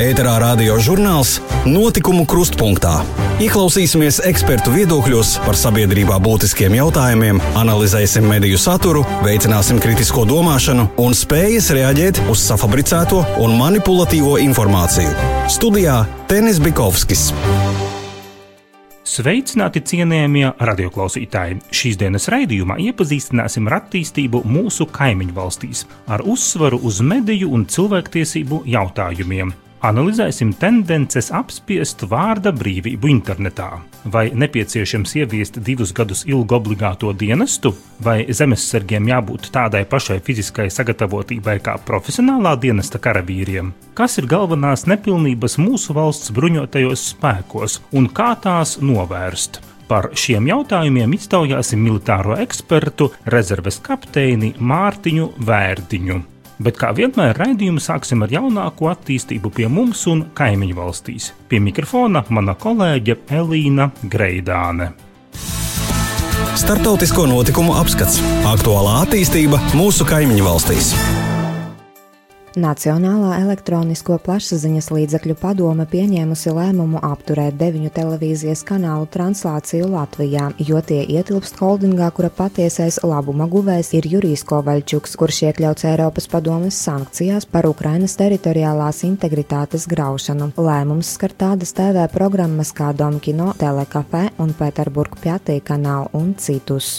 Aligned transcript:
Ēterā 0.00 0.38
radio 0.40 0.78
žurnāls 0.80 1.34
Notikumu 1.68 2.24
krustpunktā. 2.24 3.02
Ieklausīsimies 3.44 4.22
ekspertu 4.24 4.72
viedokļos 4.72 5.34
par 5.44 5.58
sabiedrībā 5.58 6.16
būtiskiem 6.22 6.72
jautājumiem, 6.78 7.40
analizēsim 7.60 8.24
mediju 8.24 8.56
saturu, 8.56 9.02
veicināsim 9.20 9.82
kritisko 9.82 10.24
domāšanu 10.30 10.86
un 11.02 11.12
spējas 11.16 11.68
reaģēt 11.76 12.22
uz 12.32 12.40
safabricēto 12.40 13.20
un 13.44 13.58
manipulatīvo 13.58 14.38
informāciju. 14.40 15.12
Studijā 15.52 15.98
Tenis 16.30 16.62
Bikovskis. 16.64 17.28
Sveicināti 19.12 19.82
cienījamie 19.84 20.54
radioklausītāji! 20.56 21.58
Šīs 21.68 21.98
dienas 22.00 22.30
raidījumā 22.32 22.78
iepazīstināsim 22.80 23.68
ar 23.68 23.82
attīstību 23.82 24.40
mūsu 24.48 24.88
kaimiņu 24.88 25.36
valstīs, 25.36 25.84
ar 26.08 26.24
uzsvaru 26.24 26.80
uz 26.88 27.02
mediju 27.04 27.52
un 27.52 27.68
cilvēktiesību 27.68 28.62
jautājumiem. 28.72 29.52
Analizēsim 29.82 30.52
tendences 30.62 31.32
apspiest 31.34 32.04
vārda 32.06 32.52
brīvību 32.54 33.08
internetā. 33.10 33.80
Vai 34.14 34.28
nepieciešams 34.30 35.16
ieviest 35.18 35.58
divus 35.66 35.90
gadus 35.90 36.22
ilgu 36.22 36.54
obligāto 36.54 37.10
dienestu, 37.18 37.72
vai 37.98 38.20
zemesargiem 38.30 39.10
jābūt 39.10 39.50
tādai 39.50 39.82
pašai 39.90 40.20
fiziskai 40.22 40.68
sagatavotībai 40.70 41.56
kā 41.66 41.74
profesionālā 41.82 42.54
dienesta 42.62 43.02
karavīriem? 43.02 43.74
Kas 43.98 44.20
ir 44.22 44.30
galvenās 44.30 44.86
nepilnības 44.86 45.58
mūsu 45.58 45.98
valsts 45.98 46.30
bruņotajos 46.36 47.08
spēkos 47.16 47.80
un 47.90 48.06
kā 48.06 48.36
tās 48.38 48.78
novērst? 48.78 49.58
Par 49.90 50.12
šiem 50.14 50.46
jautājumiem 50.46 51.18
iztaujāsim 51.18 51.82
militāro 51.82 52.38
ekspertu, 52.38 53.10
rezerves 53.34 53.82
kapteini 53.82 54.54
Mārtiņu 54.62 55.32
Vērdiņu 55.42 56.26
bet 56.64 56.78
kā 56.80 56.92
vienmēr 56.96 57.36
raidījumu 57.38 57.82
sāksim 57.82 58.24
ar 58.24 58.32
jaunāko 58.32 58.90
attīstību 58.92 59.52
pie 59.54 59.68
mums 59.68 60.04
un 60.10 60.26
kaimiņu 60.38 60.78
valstīs. 60.78 61.32
Pie 61.48 61.60
mikrofona 61.62 62.24
mana 62.30 62.54
kolēģe 62.58 63.18
Elīna 63.40 63.90
Greidāne. 64.02 64.92
Startautisko 66.58 67.26
notikumu 67.26 67.74
apskats- 67.80 68.20
aktuālā 68.54 69.02
attīstība 69.06 69.60
mūsu 69.78 70.06
kaimiņu 70.08 70.44
valstīs. 70.46 70.94
Nacionālā 72.52 73.38
elektronisko 73.40 74.18
plašsaziņas 74.20 74.90
līdzekļu 74.92 75.36
padome 75.40 75.86
pieņēmusi 75.88 76.52
lēmumu 76.52 77.00
apturēt 77.00 77.56
deviņu 77.56 77.88
televīzijas 77.96 78.60
kanālu 78.68 79.06
translāciju 79.08 79.86
Latvijā, 79.88 80.50
jo 80.60 80.82
tie 80.84 81.00
ietilpst 81.00 81.56
holdingā, 81.56 82.10
kura 82.12 82.28
patiesais 82.28 82.98
labuma 83.08 83.46
guvējs 83.48 83.94
ir 83.96 84.08
Jurijs 84.12 84.44
Kovaļčuks, 84.44 85.16
kurš 85.16 85.38
iekļauts 85.48 85.86
Eiropas 85.88 86.28
padomes 86.28 86.76
sankcijās 86.76 87.48
par 87.48 87.70
Ukrainas 87.70 88.18
teritoriālās 88.20 89.00
integritātes 89.08 89.88
graušanu. 89.88 90.50
Lēmums 90.60 91.14
skar 91.16 91.32
tādas 91.32 91.72
TV 91.72 92.04
programmas 92.12 92.74
kā 92.76 92.92
Domkino, 92.92 93.54
Telekafē 93.56 94.26
un 94.44 94.52
Pēterburgu 94.58 95.24
Pjatī 95.24 95.62
kanālu 95.64 96.12
un 96.20 96.36
citus. 96.36 96.98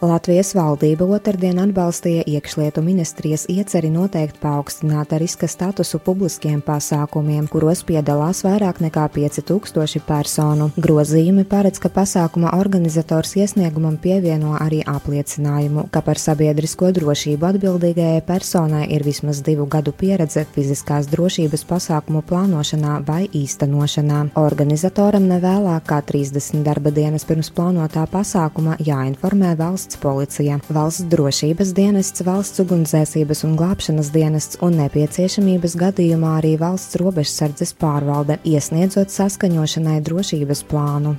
Latvijas 0.00 0.54
valdība 0.56 1.04
otrdien 1.12 1.58
atbalstīja 1.60 2.22
iekšlietu 2.24 2.80
ministrijas 2.80 3.42
ieceri 3.52 3.90
noteikt 3.92 4.38
paaugstināta 4.40 5.18
riska 5.20 5.44
statusu 5.44 5.98
publiskiem 6.00 6.62
pasākumiem, 6.64 7.44
kuros 7.52 7.82
piedalās 7.84 8.40
vairāk 8.46 8.80
nekā 8.80 9.04
5000 9.12 10.00
personu. 10.08 10.70
Grozījumi 10.80 11.44
paredz, 11.44 11.82
ka 11.84 11.90
pasākuma 11.92 12.54
organizators 12.56 13.34
iesniegumam 13.36 13.98
pievieno 14.00 14.54
arī 14.56 14.78
apliecinājumu, 14.88 15.90
ka 15.92 16.00
par 16.06 16.16
sabiedrisko 16.16 16.94
drošību 16.96 17.50
atbildīgajai 17.50 18.24
personai 18.24 18.86
ir 18.96 19.04
vismaz 19.04 19.44
divu 19.44 19.68
gadu 19.68 19.92
pieredze 19.92 20.46
fiziskās 20.56 21.12
drošības 21.12 21.66
pasākumu 21.74 22.24
plānošanā 22.24 23.02
vai 23.04 23.26
īstenošanā. 23.28 24.24
Organizatoram 24.46 25.28
nevēlāk 25.28 25.84
kā 25.92 26.00
30 26.14 26.64
darba 26.64 26.88
dienas 26.88 27.28
pirms 27.28 27.52
plānotā 27.52 28.08
pasākuma 28.08 28.80
jāinformē 28.80 29.52
valsts 29.60 29.89
valsts 29.90 30.02
policija, 30.02 30.58
valsts 30.70 31.06
drošības 31.10 31.72
dienests, 31.74 32.22
valsts 32.22 32.60
ugunsdzēsības 32.62 33.44
un 33.44 33.56
glābšanas 33.58 34.12
dienests 34.14 34.58
un 34.62 34.76
nepieciešamības 34.78 35.76
gadījumā 35.76 36.38
arī 36.38 36.56
valsts 36.58 36.96
robežsardzes 37.00 37.74
pārvalde, 37.74 38.38
iesniedzot 38.44 39.10
saskaņošanai 39.10 40.00
drošības 40.02 40.62
plānu. 40.70 41.16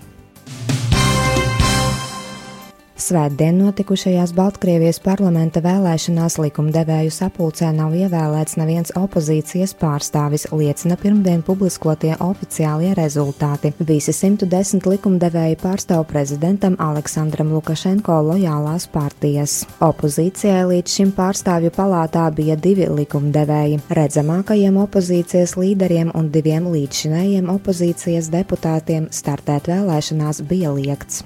Svētdien 3.01 3.55
notikušajās 3.57 4.29
Baltkrievijas 4.37 4.99
parlamenta 5.01 5.57
vēlēšanās 5.65 6.35
likumdevēju 6.37 7.09
sapulcē 7.15 7.71
nav 7.73 7.95
ievēlēts 7.97 8.59
neviens 8.59 8.93
opozīcijas 8.99 9.73
pārstāvis, 9.79 10.45
liecina 10.53 10.99
pirmdien 11.01 11.41
publiskotie 11.47 12.11
oficiālie 12.21 12.91
rezultāti. 12.99 13.73
Visi 13.89 14.13
110 14.13 14.85
likumdevēji 14.91 15.57
pārstāv 15.63 16.05
prezidentam 16.13 16.77
Aleksandram 16.77 17.49
Lukašenko 17.55 18.19
lojālās 18.29 18.85
partijas. 18.93 19.57
Opozīcijai 19.81 20.61
līdz 20.75 20.99
šim 20.99 21.17
pārstāvju 21.17 21.73
palātā 21.81 22.29
bija 22.37 22.59
divi 22.69 22.85
likumdevēji. 23.01 23.81
Redzamākajiem 23.97 24.77
opozīcijas 24.85 25.57
līderiem 25.57 26.13
un 26.13 26.29
diviem 26.29 26.69
līdzšinējiem 26.69 27.49
opozīcijas 27.57 28.29
deputātiem 28.29 29.09
startēt 29.09 29.73
vēlēšanās 29.73 30.45
bija 30.45 30.77
liekts. 30.77 31.23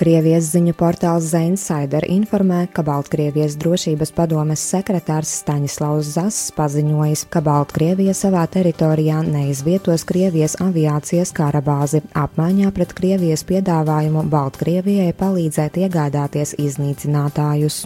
Krievijas 0.00 0.46
ziņu 0.54 0.72
portāls 0.80 1.26
Zainsider 1.28 2.06
informē, 2.08 2.62
ka 2.72 2.80
Baltkrievijas 2.86 3.58
drošības 3.60 4.14
padomes 4.16 4.62
sekretārs 4.70 5.34
Staņislavs 5.42 6.14
Zass 6.14 6.54
paziņojis, 6.56 7.26
ka 7.28 7.42
Baltkrievija 7.44 8.14
savā 8.16 8.46
teritorijā 8.48 9.18
neizvietos 9.26 10.06
Krievijas 10.08 10.56
aviācijas 10.64 11.34
karabāzi 11.36 12.00
apmaiņā 12.16 12.72
pret 12.72 12.96
Krievijas 12.96 13.44
piedāvājumu 13.50 14.24
Baltkrievijai 14.32 15.12
palīdzēt 15.20 15.76
iegādāties 15.84 16.56
iznīcinātājus. 16.56 17.82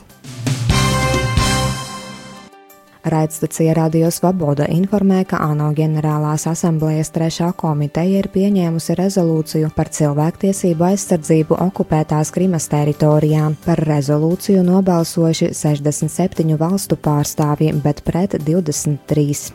Raidstacija 3.05 3.75
Radio 3.75 4.11
Svoboda 4.11 4.65
informē, 4.73 5.25
ka 5.29 5.37
ANO 5.45 5.67
ģenerālās 5.77 6.47
asamblējas 6.49 7.11
trešā 7.13 7.51
komiteja 7.61 8.23
ir 8.23 8.31
pieņēmusi 8.33 8.97
rezolūciju 8.97 9.69
par 9.77 9.91
cilvēktiesību 9.93 10.87
aizsardzību 10.89 11.59
okupētās 11.67 12.33
Krimas 12.33 12.71
teritorijā. 12.73 13.51
Par 13.67 13.83
rezolūciju 13.91 14.63
nobalsojuši 14.65 15.51
67 15.53 16.57
valstu 16.57 16.97
pārstāvji, 16.97 17.75
bet 17.85 18.01
pret 18.09 18.39
23. 18.41 19.53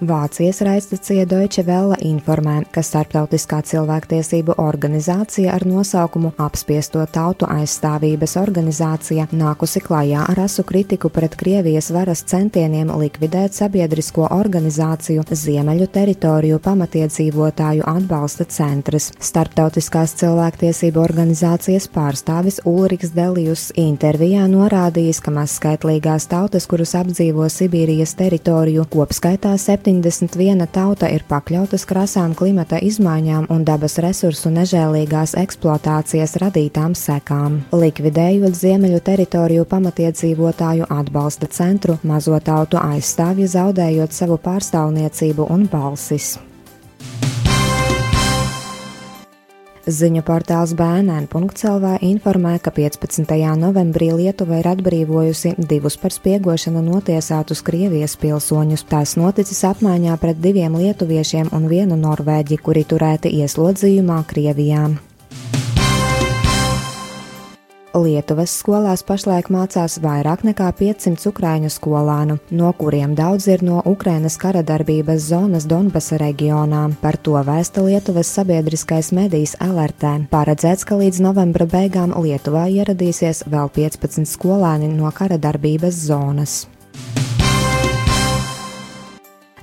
Vācijas 0.00 0.60
raidstacija 0.60 1.26
Deutsche 1.28 1.60
Welle 1.66 1.96
informē, 2.00 2.62
ka 2.72 2.80
starptautiskā 2.80 3.58
cilvēktiesību 3.68 4.54
organizācija 4.56 5.52
ar 5.52 5.66
nosaukumu 5.68 6.30
Apspiesto 6.40 7.02
tautu 7.12 7.44
aizstāvības 7.44 8.38
organizācija 8.40 9.26
nākusi 9.28 9.82
klajā 9.84 10.22
ar 10.32 10.40
asu 10.46 10.64
kritiku 10.64 11.10
pret 11.12 11.36
Krievijas 11.36 11.90
varas 11.92 12.22
centieniem 12.32 12.88
likvidēt 12.96 13.52
sabiedrisko 13.58 14.30
organizāciju 14.38 15.26
Ziemeļu 15.42 15.90
teritoriju 15.92 16.62
pamatiedzīvotāju 16.64 17.84
atbalsta 17.84 18.48
centrs. 18.48 19.10
Starptautiskās 19.20 20.16
cilvēktiesību 20.22 21.04
organizācijas 21.04 21.90
pārstāvis 21.92 22.62
Ulriks 22.64 23.12
Delijus 23.12 23.68
intervijā 23.76 24.48
norādījis, 24.48 25.20
ka 25.20 25.36
mazskaitlīgās 25.42 26.30
tautas, 26.32 26.64
kuras 26.64 26.96
apdzīvo 27.04 27.52
Sibīrijas 27.52 28.16
teritoriju, 28.16 28.88
kopskaitā 28.88 29.58
7 29.60 29.89
71 29.90 30.66
tauta 30.70 31.08
ir 31.10 31.24
pakļautas 31.26 31.82
krasām 31.88 32.34
klimata 32.38 32.78
izmaiņām 32.84 33.48
un 33.50 33.64
dabas 33.66 33.98
resursu 34.02 34.52
nežēlīgās 34.54 35.34
eksploatācijas 35.40 36.36
radītām 36.42 36.94
sekām. 36.94 37.60
Likvidējot 37.74 38.54
ziemeļu 38.54 39.00
teritoriju 39.06 39.66
pamatiedzīvotāju 39.70 40.86
atbalsta 40.94 41.50
centru, 41.50 41.98
mazo 42.06 42.38
tautu 42.38 42.78
aizstāvji 42.78 43.50
zaudējot 43.50 44.14
savu 44.14 44.38
pārstāvniecību 44.44 45.50
un 45.50 45.66
balsis. 45.72 46.36
Ziņu 49.88 50.20
portāls 50.20 50.74
BNN.CLV 50.76 51.94
informē, 52.04 52.58
ka 52.60 52.68
15. 52.76 53.24
novembrī 53.56 54.10
Lietuva 54.12 54.60
ir 54.60 54.68
atbrīvojusi 54.74 55.54
divus 55.56 55.96
par 55.96 56.12
spiegošanu 56.12 56.84
notiesātus 56.84 57.64
Krievijas 57.64 58.18
pilsoņus. 58.20 58.84
Tas 58.92 59.16
noticis 59.16 59.64
apmaiņā 59.64 60.20
pret 60.20 60.42
diviem 60.44 60.76
lietuviešiem 60.76 61.54
un 61.56 61.70
vienu 61.72 61.96
norvēģi, 61.96 62.60
kuri 62.60 62.84
turēti 62.84 63.32
ieslodzījumā 63.40 64.20
Krievijā. 64.28 64.90
Lietuvas 67.90 68.52
skolās 68.54 69.02
pašlaik 69.02 69.48
mācās 69.50 69.96
vairāk 69.98 70.44
nekā 70.46 70.68
500 70.78 71.26
ukraiņu 71.26 71.70
skolānu, 71.74 72.36
no 72.54 72.70
kuriem 72.78 73.16
daudz 73.18 73.48
ir 73.50 73.64
no 73.66 73.80
Ukrainas 73.82 74.38
kara 74.38 74.62
darbības 74.62 75.26
zonas 75.32 75.66
Donbasa 75.66 76.20
reģionā. 76.22 76.84
Par 77.02 77.18
to 77.18 77.34
vēsta 77.34 77.82
Lietuvas 77.82 78.30
sabiedriskais 78.30 79.10
medijs 79.16 79.56
LRT. 79.58 80.30
Paredzēts, 80.30 80.86
ka 80.86 81.00
līdz 81.02 81.18
novembra 81.26 81.66
beigām 81.66 82.14
Lietuvā 82.14 82.68
ieradīsies 82.70 83.48
vēl 83.50 83.72
15 83.74 84.22
skolēni 84.38 84.92
no 84.94 85.10
kara 85.10 85.40
darbības 85.42 86.04
zonas. 86.06 86.60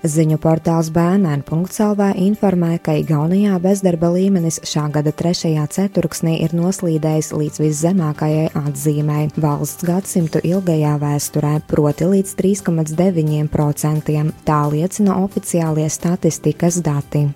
Ziņu 0.08 0.38
portāls 0.40 0.88
bērnēn.CLV 0.96 2.06
informē, 2.24 2.78
ka 2.84 2.94
Igaunijā 3.02 3.58
bezdarba 3.60 4.10
līmenis 4.14 4.62
šā 4.68 4.86
gada 4.96 5.12
trešajā 5.12 5.66
ceturksnī 5.76 6.38
ir 6.46 6.56
noslīdējis 6.56 7.34
līdz 7.36 7.62
viszemākajai 7.64 8.48
atzīmei 8.62 9.26
valsts 9.36 9.84
gadsimtu 9.88 10.40
ilgajā 10.48 10.96
vēsturē, 11.02 11.58
proti 11.68 12.08
līdz 12.14 12.38
3,9%. 12.40 14.32
Tā 14.48 14.62
liecina 14.72 15.20
oficiālie 15.26 15.90
statistikas 15.92 16.80
dati. 16.86 17.28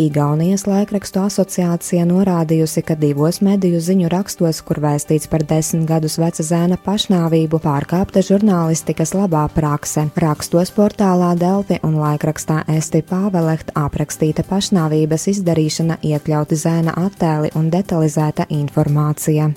Igaunijas 0.00 0.62
laikrakstu 0.64 1.20
asociācija 1.26 2.06
norādījusi, 2.08 2.80
ka 2.88 2.94
divos 2.96 3.42
mediju 3.44 3.82
ziņu 3.84 4.08
rakstos, 4.08 4.62
kur 4.64 4.80
vēstīts 4.80 5.28
par 5.28 5.44
desmit 5.44 5.84
gadus 5.90 6.16
veca 6.22 6.46
zēna 6.46 6.78
pašnāvību, 6.80 7.60
pārkāpta 7.60 8.22
žurnālistikas 8.24 9.12
labā 9.12 9.44
prakse. 9.52 10.06
Rakstos 10.24 10.72
portālā 10.72 11.34
Delfi 11.36 11.82
un 11.84 12.00
laikrakstā 12.00 12.62
Esti 12.78 13.02
Pāvelehta 13.04 13.76
aprakstīta 13.76 14.46
pašnāvības 14.48 15.28
izdarīšana, 15.34 16.00
iekļauti 16.00 16.56
zēna 16.64 16.96
attēli 17.04 17.52
un 17.60 17.68
detalizēta 17.74 18.48
informācija. 18.56 19.52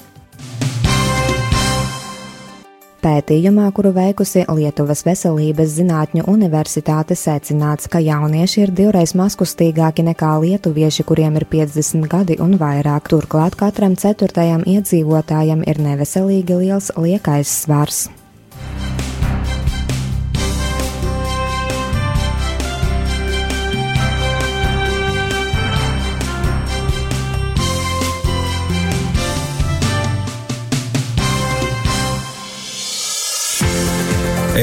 Pētījumā, 3.04 3.66
kuru 3.76 3.90
veikusi 3.92 4.46
Lietuvas 4.48 5.02
Veselības 5.04 5.74
zinātņu 5.76 6.24
universitāte, 6.32 7.18
secināts, 7.20 7.90
ka 7.92 8.00
jaunieši 8.00 8.64
ir 8.64 8.72
divreiz 8.78 9.12
maskustīgāki 9.20 10.06
nekā 10.08 10.32
lietuvieši, 10.46 11.04
kuriem 11.12 11.36
ir 11.36 11.48
50 11.52 12.08
gadi 12.08 12.40
un 12.40 12.56
vairāk. 12.64 13.12
Turklāt 13.12 13.60
katram 13.60 14.00
ceturtajam 14.00 14.64
iedzīvotājam 14.64 15.68
ir 15.68 15.84
neveselīgi 15.84 16.64
liels 16.64 16.94
liekais 16.96 17.58
svars. 17.66 18.06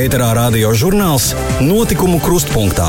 Ēterā 0.00 0.30
radio 0.32 0.70
žurnāls 0.72 1.34
Notikumu 1.60 2.16
krustpunktā. 2.24 2.86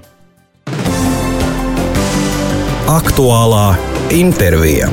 Aktuālā 2.92 3.62
intervija. 4.18 4.90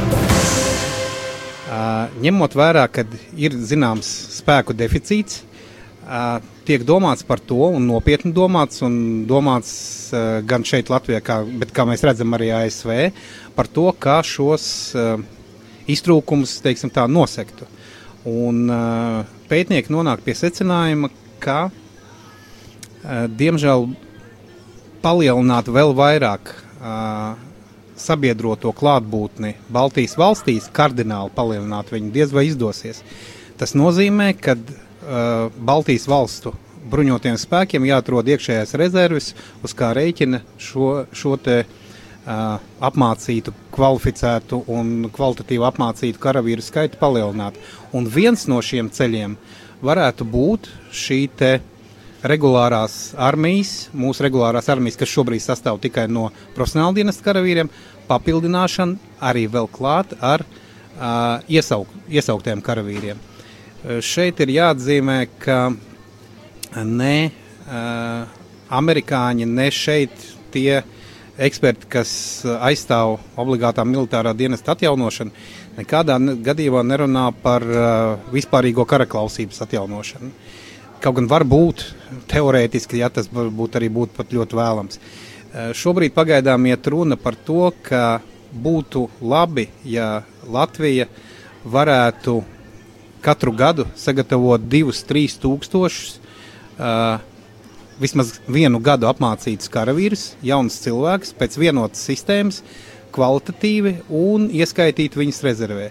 Ņemot 2.23 2.55
vērā, 2.55 2.87
ka 2.87 3.03
ir 3.35 3.59
zināms 3.59 4.13
spēku 4.37 4.79
deficīts, 4.79 5.43
tiek 6.71 6.87
domāts 6.87 7.27
par 7.27 7.43
to, 7.43 7.59
un 7.67 7.91
nopietni 7.91 8.31
domāts, 8.31 8.79
un 8.87 9.27
domāts 9.27 9.75
gan 10.47 10.63
šeit, 10.63 10.95
Latvijā, 10.95 11.19
kā, 11.19 11.43
bet 11.65 11.75
kā 11.75 11.83
mēs 11.91 12.07
redzam, 12.07 12.31
arī 12.39 12.55
ASV, 12.63 12.95
par 13.59 13.67
to, 13.75 13.91
kā 13.99 14.21
šos 14.23 14.71
iztrūkumus 15.95 16.59
teiksim, 16.65 16.93
tā, 16.95 17.07
nosektu. 17.11 17.69
Un, 18.29 18.67
uh, 18.69 19.25
pētnieki 19.49 19.93
nonāk 19.93 20.25
pie 20.25 20.35
secinājuma, 20.37 21.11
ka 21.41 21.71
uh, 21.71 23.27
diemžēl 23.33 23.89
palielināt 25.01 25.71
vēl 25.73 25.95
vairāk 25.97 26.53
uh, 26.53 27.39
sabiedroto 28.01 28.73
klātbūtni 28.77 29.55
Baltijas 29.73 30.17
valstīs, 30.21 30.69
kardināli 30.73 31.33
palielināt 31.37 31.93
viņu, 31.93 32.13
diez 32.13 32.33
vai 32.37 32.47
izdosies. 32.51 33.03
Tas 33.61 33.77
nozīmē, 33.77 34.35
ka 34.37 34.57
uh, 34.57 35.49
Baltijas 35.57 36.09
valstu 36.09 36.53
bruņotiem 36.91 37.37
spēkiem 37.41 37.89
jāatrod 37.89 38.29
iekšējās 38.33 38.77
rezerves, 38.81 39.35
uz 39.65 39.77
kā 39.77 39.93
rēķina 39.97 40.43
šo, 40.61 40.93
šo 41.17 41.37
te 41.41 41.63
uh, 41.65 41.80
apmācītu, 42.27 43.53
kvalificētu 43.73 44.65
un 44.69 45.09
kvalitatīvi 45.15 45.65
apmācītu 45.65 46.21
karavīru 46.21 46.63
skaitu 46.63 46.99
palielināt. 47.01 47.57
Un 47.97 48.07
viens 48.07 48.47
no 48.49 48.61
šiem 48.61 48.91
ceļiem 48.93 49.37
varētu 49.83 50.27
būt 50.29 50.69
šī 50.93 51.29
regulārās 52.21 53.15
armijas, 53.17 53.89
mūsu 53.97 54.27
regulārās 54.27 54.69
armijas, 54.69 54.99
kas 55.01 55.09
šobrīd 55.09 55.41
sastāv 55.41 55.81
tikai 55.81 56.05
no 56.09 56.29
profesionāla 56.55 56.99
dienesta 56.99 57.25
karavīriem, 57.25 57.71
papildināšana 58.11 58.99
arī 59.25 59.47
vēl 59.49 59.71
klāt 59.73 60.13
ar 60.21 60.45
uh, 60.45 61.41
iesauk, 61.49 61.89
iesauktiem 62.13 62.61
karavīriem. 62.61 63.17
Uh, 63.17 64.03
šeit 64.05 64.43
ir 64.45 64.53
jāatzīmē, 64.59 65.19
ka 65.41 65.71
ne 66.85 67.17
uh, 67.31 68.29
amerikāņi, 68.69 69.49
ne 69.49 69.71
šeit 69.73 70.29
tie 70.53 70.83
uh, 70.83 70.97
eksperti, 71.41 71.89
kas 71.91 72.11
uh, 72.45 72.59
aizstāv 72.69 73.19
obligātā 73.41 73.85
militārā 73.89 74.35
dienesta 74.37 74.75
atjaunošanu, 74.77 75.33
nekādā 75.79 76.19
gadījumā 76.45 76.83
nerunā 76.87 77.27
par 77.43 77.65
uh, 77.65 77.85
vispārīgo 78.35 78.85
karaklausības 78.89 79.63
atjaunošanu. 79.67 80.31
Kaut 81.01 81.17
gan 81.17 81.31
var 81.31 81.47
būt 81.49 81.87
teorētiski, 82.29 83.01
ja 83.01 83.09
tas 83.09 83.31
varbūt 83.33 83.81
arī 83.81 83.89
būtu 83.93 84.17
pat 84.19 84.35
ļoti 84.37 84.61
vēlams. 84.61 85.01
Uh, 85.01 85.73
šobrīd 85.77 86.15
pagaidām 86.17 86.69
iet 86.69 86.87
runa 86.93 87.17
par 87.21 87.39
to, 87.47 87.71
ka 87.87 88.21
būtu 88.51 89.07
labi, 89.23 89.69
ja 89.87 90.23
Latvija 90.51 91.07
varētu 91.65 92.41
katru 93.21 93.53
gadu 93.53 93.87
sagatavot 93.99 94.63
divus, 94.73 95.03
trīs 95.07 95.37
tūkstošus 95.41 96.17
uh, 96.17 97.21
vismaz 98.01 98.35
vienu 98.49 98.81
gadu 98.83 99.09
apmācītus 99.11 99.71
karavīrus, 99.73 100.31
jaunus 100.45 100.79
cilvēkus 100.85 101.35
pēc 101.37 101.59
vienotas 101.61 102.03
sistēmas, 102.09 102.63
kvalitatīvi 103.15 103.97
un 104.15 104.49
ieskaitīt 104.55 105.19
viņus 105.19 105.43
rezervē. 105.45 105.91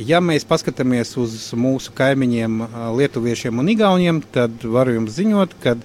Ja 0.00 0.18
mēs 0.24 0.46
paskatāmies 0.48 1.12
uz 1.22 1.36
mūsu 1.54 1.92
kaimiņiem, 1.94 2.56
lietuviešiem 2.98 3.60
un 3.62 3.70
igauniem, 3.70 4.22
tad 4.34 4.64
varu 4.64 4.96
jums 4.96 5.14
ziņot, 5.14 5.54
ka 5.62 5.76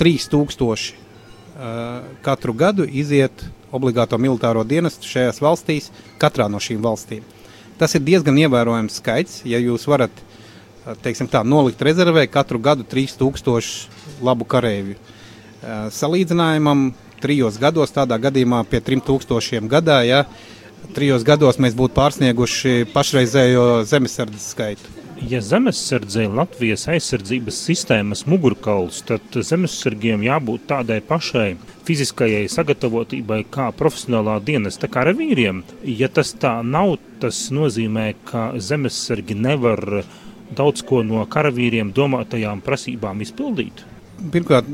3000 0.00 0.66
uh, 0.66 2.02
katru 2.24 2.52
gadu 2.52 2.84
iziet 2.84 3.46
obligāto 3.72 4.18
militāro 4.20 4.66
dienestu 4.68 5.08
šajās 5.08 5.40
valstīs, 5.40 5.88
katrā 6.20 6.50
no 6.52 6.60
šīm 6.60 6.82
valstīm. 6.84 7.24
Tas 7.80 7.96
ir 7.96 8.04
diezgan 8.04 8.36
ievērojams 8.42 9.00
skaits, 9.00 9.40
ja 9.48 9.60
jūs 9.62 9.88
varat 9.88 10.12
teiksim, 11.02 11.28
tā, 11.30 11.42
nolikt 11.46 11.82
rezervē 11.82 12.26
katru 12.30 12.60
gadu 12.62 12.84
3000 12.88 14.01
labu 14.24 14.46
kareivju. 14.48 14.96
Salīdzinājumam, 15.94 16.90
trijos 17.22 17.58
gados, 17.62 17.94
tādā 17.94 18.18
gadījumā 18.22 18.64
pie 18.70 18.82
3000 18.82 19.70
gadā, 19.70 20.00
ja, 20.06 20.24
trijos 20.96 21.22
gados 21.26 21.60
mēs 21.62 21.76
būtu 21.78 21.94
pārsnieguši 21.98 22.90
pašreizējo 22.94 23.84
zemesardzes 23.86 24.50
skaitu. 24.56 24.98
Ja 25.22 25.38
zemesardzē 25.44 26.24
Latvijas 26.34 26.88
aizsardzības 26.90 27.60
sistēmas 27.68 28.24
mugurkauls, 28.26 29.04
tad 29.06 29.36
zemesargiem 29.38 30.24
jābūt 30.26 30.64
tādai 30.72 30.98
pašai 31.06 31.52
fiziskajai 31.86 32.48
sagatavotībai 32.50 33.44
kā 33.54 33.68
profesionālā 33.78 34.40
dienesta 34.42 34.90
karavīriem. 34.90 35.62
Ja 35.86 36.10
tas 36.10 36.34
tā 36.34 36.56
nav, 36.66 36.96
tas 37.22 37.44
nozīmē, 37.54 38.08
ka 38.26 38.48
zemesargi 38.58 39.38
nevar 39.38 40.02
daudz 40.58 40.82
ko 40.88 41.04
no 41.06 41.22
karavīriem 41.30 41.94
domātajām 41.94 42.64
prasībām 42.66 43.22
izpildīt. 43.22 43.86
Pirmkārt, 44.30 44.68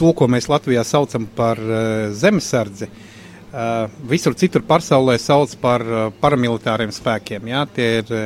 to, 0.00 0.12
ko 0.16 0.28
mēs 0.30 0.48
Latvijā 0.50 0.82
saucam 0.86 1.26
par 1.36 1.60
uh, 1.60 2.08
zemesardzi, 2.14 2.88
uh, 2.88 3.86
visur 4.10 4.34
citur 4.38 4.64
pasaulē 4.66 5.16
sauc 5.22 5.54
par 5.62 5.84
uh, 5.84 6.08
paramilitāriem 6.20 6.92
spēkiem. 6.94 7.46
Jā, 7.52 7.62
tie 7.76 7.88
ir 8.00 8.16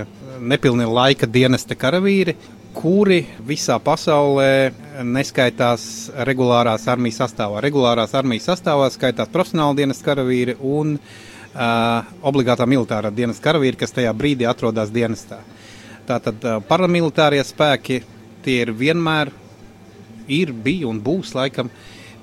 nepilni 0.41 0.87
laika 0.89 1.29
dienesta 1.29 1.77
karavīri, 1.77 2.37
kuri 2.75 3.25
visā 3.47 3.77
pasaulē 3.83 4.71
neskaitās 5.05 5.83
regulārās 6.27 6.87
armijas 6.91 7.19
sastāvā. 7.25 7.63
Regulārās 7.65 8.15
armijas 8.15 8.47
sastāvā 8.53 8.87
skaitās 8.95 9.31
profesionāla 9.33 9.77
dienas 9.83 10.03
karavīri 10.07 10.57
un 10.61 10.97
uh, 10.97 12.15
obligātā 12.23 12.67
militārā 12.71 13.11
dienas 13.15 13.43
karavīri, 13.43 13.79
kas 13.81 13.95
tajā 13.97 14.15
brīdī 14.17 14.49
atrodas 14.49 14.93
dienestā. 14.95 15.43
Tātad 16.09 16.47
uh, 16.47 16.59
paramilitārie 16.67 17.43
spēki 17.47 18.01
tie 18.45 18.61
ir 18.65 18.73
vienmēr, 18.77 19.33
ir, 20.31 20.55
bija 20.55 20.89
un 20.91 21.03
būs 21.03 21.35
laikam. 21.37 21.71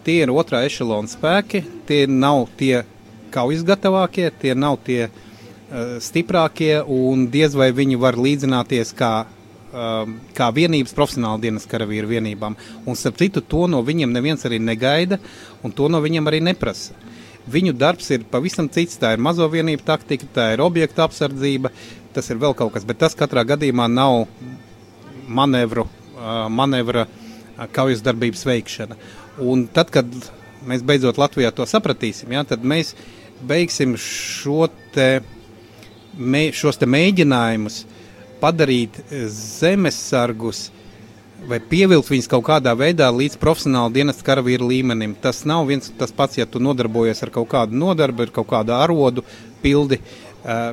Tie 0.07 0.21
ir 0.23 0.31
otrā 0.31 0.63
ešalona 0.63 1.11
spēki, 1.11 1.63
tie 1.87 2.05
nav 2.07 2.47
tie 2.59 2.85
kaujas 3.33 3.65
gatavākie, 3.67 4.29
tie 4.39 4.55
nav 4.55 4.79
tie 4.87 5.01
uh, 5.09 5.23
Eh, 5.67 5.97
stiprākie, 5.99 6.79
un 6.87 7.25
diez 7.27 7.51
vai 7.51 7.73
viņi 7.75 7.97
var 7.99 8.15
līdzināties 8.15 8.93
kā, 8.95 9.25
um, 9.75 10.13
kā 10.31 10.45
vienības 10.55 10.95
profesionāla 10.95 11.41
dienas 11.43 11.67
karavīru 11.67 12.07
vienībām. 12.07 12.55
Un, 12.85 12.95
starp 12.95 13.17
citu, 13.19 13.43
to 13.43 13.65
no 13.67 13.81
viņiem 13.83 14.13
neviens 14.15 14.47
arī 14.47 14.61
negaida, 14.63 15.19
un 15.67 15.75
to 15.75 15.89
no 15.91 15.99
viņiem 15.99 16.31
arī 16.31 16.39
neprasa. 16.39 16.95
Viņu 17.51 17.75
darbs 17.75 18.07
ir 18.15 18.23
pavisam 18.31 18.69
cits. 18.71 18.95
Tā 18.95 19.11
ir 19.17 19.19
mazo 19.19 19.43
vienību 19.51 19.83
taktika, 19.83 20.29
tā 20.33 20.47
ir 20.55 20.63
objekta 20.63 21.03
apsardzība, 21.03 21.73
tas 22.15 22.31
ir 22.31 22.39
vēl 22.39 22.55
kaut 22.55 22.71
kas, 22.71 22.87
bet 22.87 23.03
tas 23.03 23.19
katrā 23.19 23.43
gadījumā 23.43 23.89
nav 23.91 24.23
manevru, 25.27 25.83
uh, 26.15 26.47
manevra 26.47 27.09
kaujas 27.73 28.03
darbības 28.05 28.45
veikšana. 28.47 28.97
Un 29.43 29.67
tad, 29.73 29.91
kad 29.93 30.09
mēs 30.67 30.83
beidzot 30.85 31.19
Latvijā 31.21 31.51
to 31.55 31.65
sapratīsim, 31.69 32.31
ja, 32.33 32.43
tad 32.47 32.65
mēs 32.65 32.93
beigsim 33.47 33.95
šo 34.01 34.67
te 34.95 35.21
mē, 36.17 36.49
šos 36.55 36.81
mēģinājumus 36.81 37.83
padarīt 38.41 38.99
zemesargus 39.33 40.67
vai 41.47 41.59
pievilkt 41.61 42.09
viņus 42.09 42.29
kaut 42.31 42.45
kādā 42.47 42.73
veidā 42.77 43.09
līdz 43.13 43.37
profesionāla 43.41 43.93
dienesta 43.93 44.25
karavīra 44.25 44.65
līmenim. 44.65 45.13
Tas 45.21 45.43
nav 45.45 45.67
viens 45.69 45.91
tas 45.97 46.13
pats, 46.13 46.39
ja 46.39 46.47
tu 46.49 46.61
nodarbojies 46.63 47.21
ar 47.23 47.33
kaut 47.33 47.49
kādu 47.51 47.77
nodarbi, 47.77 48.25
ar 48.25 48.33
kaut 48.39 48.49
kādu 48.49 48.73
arodu 48.77 49.25
pildi. 49.61 50.01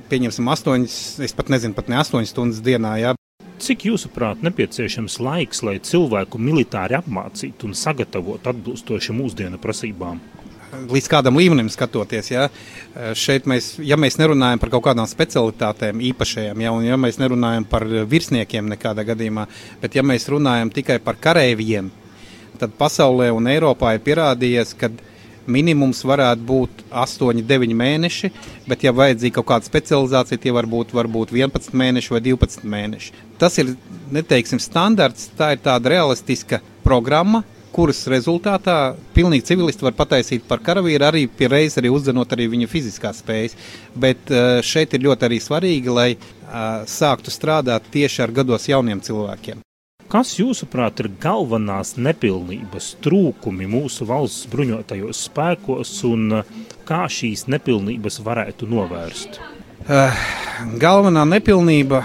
Pieņemsim, 0.09 0.49
astoņas, 0.55 0.97
es 1.27 1.37
pat 1.37 1.51
nezinu, 1.53 1.77
pat 1.77 1.91
ne 1.91 1.99
astoņas 2.01 2.33
stundas 2.33 2.65
dienā. 2.65 2.97
Jā. 3.03 3.15
Cik 3.63 3.85
jūsuprāt 3.87 4.43
nepieciešams 4.43 5.21
laiks, 5.23 5.63
lai 5.63 5.77
cilvēku 5.79 6.41
militāri 6.43 6.97
apmācītu 6.99 7.69
un 7.69 7.77
sagatavotu 7.79 8.51
atbilstoši 8.51 9.15
mūsdienu 9.15 9.61
prasībām? 9.63 10.23
līdz 10.91 11.09
kādam 11.11 11.39
līmenim 11.39 11.69
skatoties. 11.71 12.31
Ja, 12.33 12.49
šeit 13.19 13.49
mēs, 13.51 13.75
ja 13.85 13.99
mēs 14.01 14.19
nerunājam 14.19 14.59
par 14.63 14.73
kaut 14.75 14.87
kādām 14.89 15.09
specialitātēm 15.11 16.03
īpašajām, 16.11 16.65
ja, 16.65 16.73
un 16.75 16.87
ja 16.87 16.99
mēs 17.01 17.21
nerunājam 17.23 17.67
par 17.69 17.87
virsniekiem 18.11 18.73
nekādā 18.75 19.05
gadījumā, 19.07 19.47
bet 19.83 19.95
ja 19.95 20.03
mēs 20.07 20.27
runājam 20.33 20.73
tikai 20.75 20.99
par 21.05 21.21
kareiviem, 21.23 21.93
tad 22.59 22.75
pasaulē 22.79 23.31
un 23.35 23.51
Eiropā 23.51 23.95
ir 23.95 24.05
pierādījies, 24.07 24.75
ka 24.79 24.91
minimums 25.47 26.03
varētu 26.07 26.47
būt 26.49 26.85
8, 26.91 27.43
9 27.49 27.75
mēneši, 27.79 28.31
bet, 28.69 28.85
ja 28.87 28.95
vajadzīga 28.97 29.39
kaut 29.41 29.51
kāda 29.53 29.69
specializācija, 29.69 30.41
tie 30.41 30.55
var 30.55 30.69
būt 30.71 30.95
varbūt 30.97 31.35
11 31.35 31.75
mēneši 31.77 32.15
vai 32.15 32.23
12 32.25 32.69
mēneši. 32.77 33.13
Tas 33.41 33.59
ir, 33.63 33.75
neteiksim, 34.15 34.63
standarts, 34.63 35.31
tā 35.39 35.55
ir 35.57 35.65
tāda 35.65 35.93
realistiska 35.97 36.63
programma, 36.85 37.43
kuras 37.75 38.05
rezultātā 38.11 38.95
pilnīgi 39.17 39.49
civilisti 39.51 39.83
var 39.83 39.97
pataisīt 39.99 40.47
par 40.47 40.63
karavīru, 40.63 41.09
arī 41.09 41.25
pie 41.27 41.51
reizes 41.51 41.81
arī 41.81 41.91
uzdzenot 41.91 42.31
arī 42.37 42.47
viņa 42.53 42.71
fiziskās 42.71 43.19
spējas. 43.25 43.59
Bet 43.99 44.31
uh, 44.31 44.61
šeit 44.63 44.95
ir 44.95 45.07
ļoti 45.09 45.29
arī 45.29 45.43
svarīgi, 45.43 45.91
lai 45.91 46.09
uh, 46.15 46.85
sāktu 46.87 47.35
strādāt 47.35 47.91
tieši 47.95 48.23
ar 48.29 48.35
gados 48.43 48.71
jauniem 48.71 49.03
cilvēkiem. 49.03 49.65
Kas, 50.15 50.37
jūsuprāt, 50.39 51.01
ir 51.03 51.09
galvenās 51.19 51.97
nepilnības, 51.99 52.93
trūkumi 53.03 53.67
mūsu 53.67 54.07
valsts 54.07 54.47
bruņotajos 54.53 55.25
spēkos 55.27 55.91
un 56.07 56.37
uh, 56.37 56.53
kā 56.87 57.01
šīs 57.11 57.49
nepilnības 57.51 58.21
varētu 58.23 58.69
novērst? 58.71 59.41
Uh, 59.89 60.21
galvenā 60.79 61.25
nepilnība, 61.27 62.05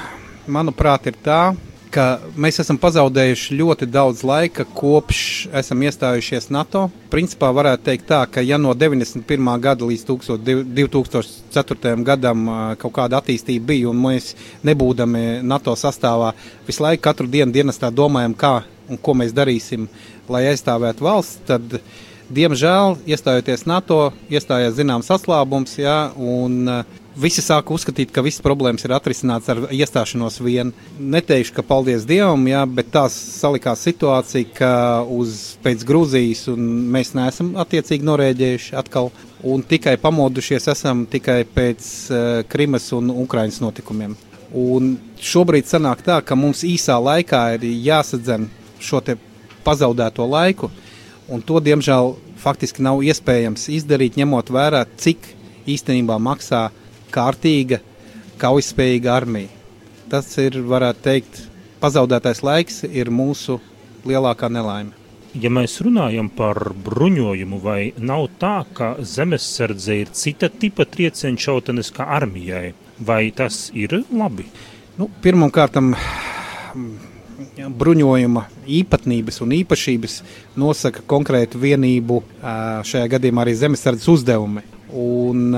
manuprāt, 0.50 1.06
ir 1.12 1.20
tā, 1.22 1.44
ka 1.94 2.06
mēs 2.38 2.60
esam 2.62 2.78
pazaudējuši 2.82 3.58
ļoti 3.60 3.88
daudz 3.90 4.22
laika 4.28 4.66
kopš 4.78 5.22
esam 5.62 5.82
iestājušies 5.86 6.50
NATO. 6.54 6.88
Principā 7.10 7.50
varētu 7.56 7.88
teikt 7.90 8.08
tā, 8.12 8.22
ka 8.30 8.44
ja 8.46 8.60
no 8.62 8.76
91. 8.78 9.50
gada 9.62 9.88
līdz 9.90 10.06
2004. 10.06 11.96
gadam 12.06 12.46
kaut 12.82 12.96
kāda 12.96 13.22
attīstība 13.22 13.72
bija 13.72 13.90
un 13.90 14.04
mēs 14.04 14.36
nebūdami 14.68 15.42
NATO 15.46 15.74
sastāvā 15.78 16.34
visu 16.68 16.86
laiku 16.86 17.04
katru 17.10 17.28
dienu 17.28 17.54
dienestā 17.56 17.90
domājam, 17.90 18.38
kā 18.38 18.54
un 18.90 19.02
ko 19.02 19.18
mēs 19.18 19.34
darīsim, 19.36 19.90
lai 20.30 20.46
aizstāvētu 20.52 21.06
valsts, 21.06 21.42
tad 21.50 21.80
diemžēl 22.30 23.00
iestājoties 23.10 23.66
NATO, 23.70 24.12
iestājās 24.30 24.78
zināms 24.78 25.10
atslābums, 25.14 25.76
jā, 25.82 25.98
un 26.14 26.62
uh, 26.70 26.99
visi 27.18 27.42
sāka 27.44 27.74
uzskatīt, 27.74 28.12
ka 28.14 28.24
visas 28.26 28.44
problēmas 28.44 28.86
ir 28.86 28.94
atrisināts 28.96 29.50
ar 29.52 29.62
iestāšanos 29.74 30.40
vien. 30.44 30.74
Neteikšu, 31.00 31.54
ka 31.56 31.66
paldies 31.66 32.06
Dievam, 32.10 32.46
jā, 32.50 32.62
bet 32.66 32.92
tā 32.94 33.06
salikās 33.14 33.84
situācija, 33.88 34.52
ka 34.56 34.72
uz 35.04 35.58
pēc 35.64 35.86
Grūzijas 35.88 36.48
mēs 36.56 37.14
neesam 37.18 37.56
attiecīgi 37.60 38.08
norēģējuši 38.08 38.78
atkal. 38.80 39.12
Un 39.48 39.64
tikai 39.64 39.96
pamodušies 40.02 40.68
esam 40.74 41.06
tikai 41.10 41.42
pēc 41.48 41.86
uh, 42.12 42.24
Krimas 42.52 42.90
un 42.96 43.14
Ukrainas 43.24 43.62
notikumiem. 43.64 44.18
Un 44.50 44.96
šobrīd 45.22 45.70
sanāk 45.70 46.02
tā, 46.04 46.20
ka 46.26 46.36
mums 46.36 46.66
īsā 46.66 46.98
laikā 47.00 47.44
ir 47.58 47.68
jāsadzen 47.86 48.50
šo 48.82 49.02
pazaudēto 49.64 50.26
laiku, 50.26 50.72
un 51.30 51.44
to, 51.46 51.60
diemžēl, 51.62 52.16
faktiski 52.40 52.84
nav 52.84 53.04
iespējams 53.06 53.68
izdarīt, 53.76 54.18
ņemot 54.18 54.50
vērā, 54.52 54.86
cik 54.98 55.36
īstenībā 55.70 56.18
maksā 56.24 56.70
kārtīga, 57.14 57.80
kaujaspējīga 58.42 59.14
armija. 59.14 59.52
Tas 60.10 60.32
ir, 60.42 60.58
varētu 60.66 61.04
teikt, 61.06 61.42
pazaudētais 61.82 62.42
laiks 62.42 62.82
ir 62.88 63.12
mūsu 63.14 63.60
lielākā 64.08 64.50
nelaime. 64.52 64.96
Ja 65.38 65.52
mēs 65.54 65.76
runājam 65.86 66.32
par 66.34 66.72
bruņojumu, 66.74 67.60
vai 67.62 67.92
nav 68.02 68.26
tā, 68.42 68.64
ka 68.74 68.96
zemesardze 69.06 70.00
ir 70.02 70.10
cita 70.18 70.50
tipa 70.50 70.88
triecienšautenes 70.90 71.94
kā 71.94 72.08
armijai, 72.18 72.74
vai 72.98 73.28
tas 73.36 73.68
ir 73.78 74.00
labi? 74.10 74.48
Nu, 74.98 75.06
Pirmkārt, 75.22 75.78
bruņojuma 77.80 78.46
īpatnības 78.80 79.40
un 79.46 79.54
īpašības 79.60 80.18
nosaka 80.60 81.06
konkrētu 81.08 81.62
vienību, 81.62 82.24
šajā 82.90 83.14
gadījumā 83.14 83.46
arī 83.46 83.56
zemesardzes 83.62 84.10
uzdevumi. 84.18 84.66
Un, 84.90 85.54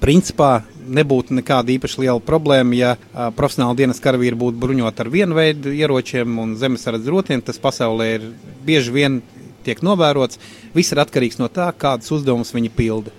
principā 0.00 0.62
nebūtu 0.84 1.36
nekāda 1.38 1.72
īpaši 1.74 2.02
liela 2.04 2.20
problēma, 2.22 2.76
ja 2.76 2.94
profesionāli 3.36 3.82
dienas 3.82 4.02
karavīri 4.04 4.38
būtu 4.38 4.60
bruņoti 4.60 5.04
ar 5.04 5.10
vienu 5.12 5.36
veidu 5.38 5.72
ieročiem 5.74 6.38
un 6.42 6.56
zemesardze 6.60 7.12
rotiem. 7.12 7.42
Tas 7.44 7.60
pasaulē 7.62 8.08
ir 8.16 8.26
bieži 8.66 8.94
vien 8.94 9.20
tiek 9.64 9.80
novērots. 9.84 10.40
Viss 10.74 10.92
ir 10.92 11.02
atkarīgs 11.02 11.40
no 11.40 11.48
tā, 11.52 11.70
kādas 11.76 12.12
uzdevumus 12.14 12.52
viņi 12.54 12.72
pilda. 12.74 13.14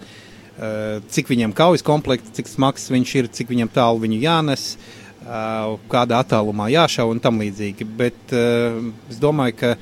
Cik 1.12 1.32
viņiem 1.32 1.56
kaujas 1.56 1.84
komplekts, 1.84 2.32
cik 2.38 2.48
smags 2.48 2.88
viņš 2.94 3.16
ir, 3.20 3.32
cik 3.34 3.50
viņam 3.52 3.74
tālu 3.76 4.06
viņu 4.06 4.22
jānes, 4.24 4.68
kādā 5.92 6.22
attālumā 6.22 6.70
jāšauj 6.72 7.16
un 7.16 7.24
tam 7.24 7.42
līdzīgi. 7.42 7.88
Bet 7.98 8.36
es 8.36 9.20
domāju, 9.20 9.58
ka 9.64 9.74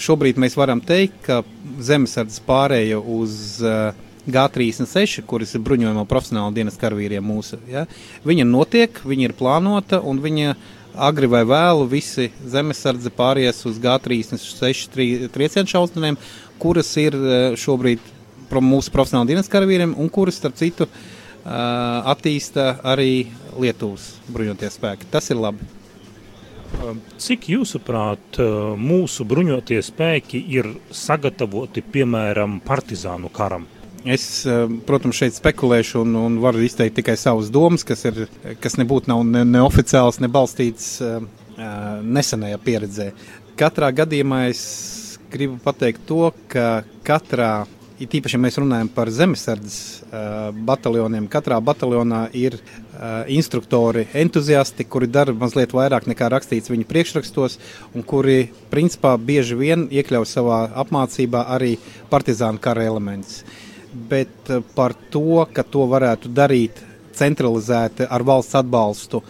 šobrīd 0.00 0.38
mēs 0.40 0.54
varam 0.60 0.82
teikt, 0.84 1.18
ka 1.26 1.40
zemesardzes 1.80 2.40
pārēja 2.46 3.00
uz 3.00 3.34
uh, 3.64 3.90
G36, 4.34 5.24
kuras 5.28 5.54
ir 5.54 5.64
bruņojuma 5.66 6.06
profesionāla 6.10 6.54
dienas 6.56 6.78
karavīriem 6.80 7.24
mūsu. 7.24 7.60
Ja? 7.70 7.86
Viņa 8.26 8.46
notiek, 8.48 9.00
viņa 9.06 9.28
ir 9.28 9.36
plānota 9.38 10.00
un 10.00 10.22
viņa 10.22 10.56
agri 10.94 11.28
vai 11.30 11.44
vēlu 11.46 11.86
visi 11.90 12.30
zemesardze 12.42 13.12
pāries 13.14 13.62
uz 13.68 13.78
G36 13.82 14.90
tri, 14.90 15.08
triecienu 15.32 15.70
šausmiem, 15.70 16.18
kuras 16.60 16.90
ir 17.00 17.14
e, 17.14 17.40
šobrīd 17.60 18.02
pro 18.50 18.62
mūsu 18.64 18.90
profesionāla 18.94 19.30
dienas 19.30 19.50
karavīriem 19.50 19.94
un 20.00 20.10
kuras, 20.10 20.40
starp 20.40 20.58
citu, 20.58 20.88
attīsta 21.40 22.80
arī 22.84 23.30
Lietuvas 23.58 24.16
bruņoties 24.28 24.76
spēki. 24.76 25.08
Tas 25.10 25.30
ir 25.32 25.40
labi. 25.40 25.64
Cik 27.20 27.48
jūsuprāt, 27.50 28.38
mūsu 28.78 29.26
bruņotie 29.26 29.80
spēki 29.82 30.42
ir 30.54 30.70
sagatavoti 30.94 31.82
piemēram 31.82 32.60
partizānu 32.66 33.30
karam? 33.34 33.66
Es, 34.08 34.46
protams, 34.88 35.18
šeit 35.18 35.36
spekulēšu 35.36 36.00
un, 36.06 36.14
un 36.16 36.38
varu 36.40 36.62
izteikt 36.64 36.96
tikai 36.96 37.18
savas 37.20 37.50
domas, 37.52 37.84
kas, 37.84 38.06
ir, 38.08 38.22
kas 38.62 38.78
nebūtu 38.80 39.12
nav 39.12 39.26
ne, 39.28 39.44
neoficiāls, 39.44 40.22
ne 40.24 40.30
balstīts 40.32 40.94
uh, 41.04 41.18
nesenajā 42.00 42.60
pieredzē. 42.64 43.10
Katrā 43.60 43.90
gadījumā 43.92 44.46
es 44.48 44.62
gribu 45.30 45.58
pateikt 45.62 46.06
to, 46.08 46.30
ka 46.48 46.80
katrā 47.04 47.66
It 48.00 48.14
īpaši, 48.16 48.38
ja 48.38 48.40
mēs 48.40 48.56
runājam 48.56 48.88
par 48.94 49.10
zemesardzes 49.12 49.74
uh, 50.08 50.46
bataljoniem, 50.64 51.26
katrā 51.28 51.58
bataljonā 51.60 52.22
ir 52.32 52.54
uh, 52.56 53.26
instruktori, 53.28 54.06
entuziasti, 54.16 54.86
kuri 54.88 55.04
dara 55.12 55.34
mazliet 55.36 55.74
vairāk 55.76 56.08
nekā 56.08 56.30
rakstīts 56.32 56.72
viņu 56.72 56.88
priekšrakstos, 56.88 57.58
un 57.92 58.06
kuri 58.08 58.46
principā 58.72 59.12
bieži 59.20 59.58
vien 59.60 59.84
iekļauj 59.92 60.30
savā 60.32 60.62
apmācībā 60.80 61.44
arī 61.58 61.74
partizānu 62.08 62.62
kara 62.64 62.88
elementus. 62.88 63.42
Bet 63.90 64.50
uh, 64.50 64.62
par 64.76 64.94
to, 65.10 65.44
ka 65.54 65.64
to 65.66 65.86
varētu 65.90 66.30
darīt 66.34 66.82
centralizēti 67.16 68.06
ar 68.06 68.24
valsts 68.24 68.56
atbalstu 68.60 69.22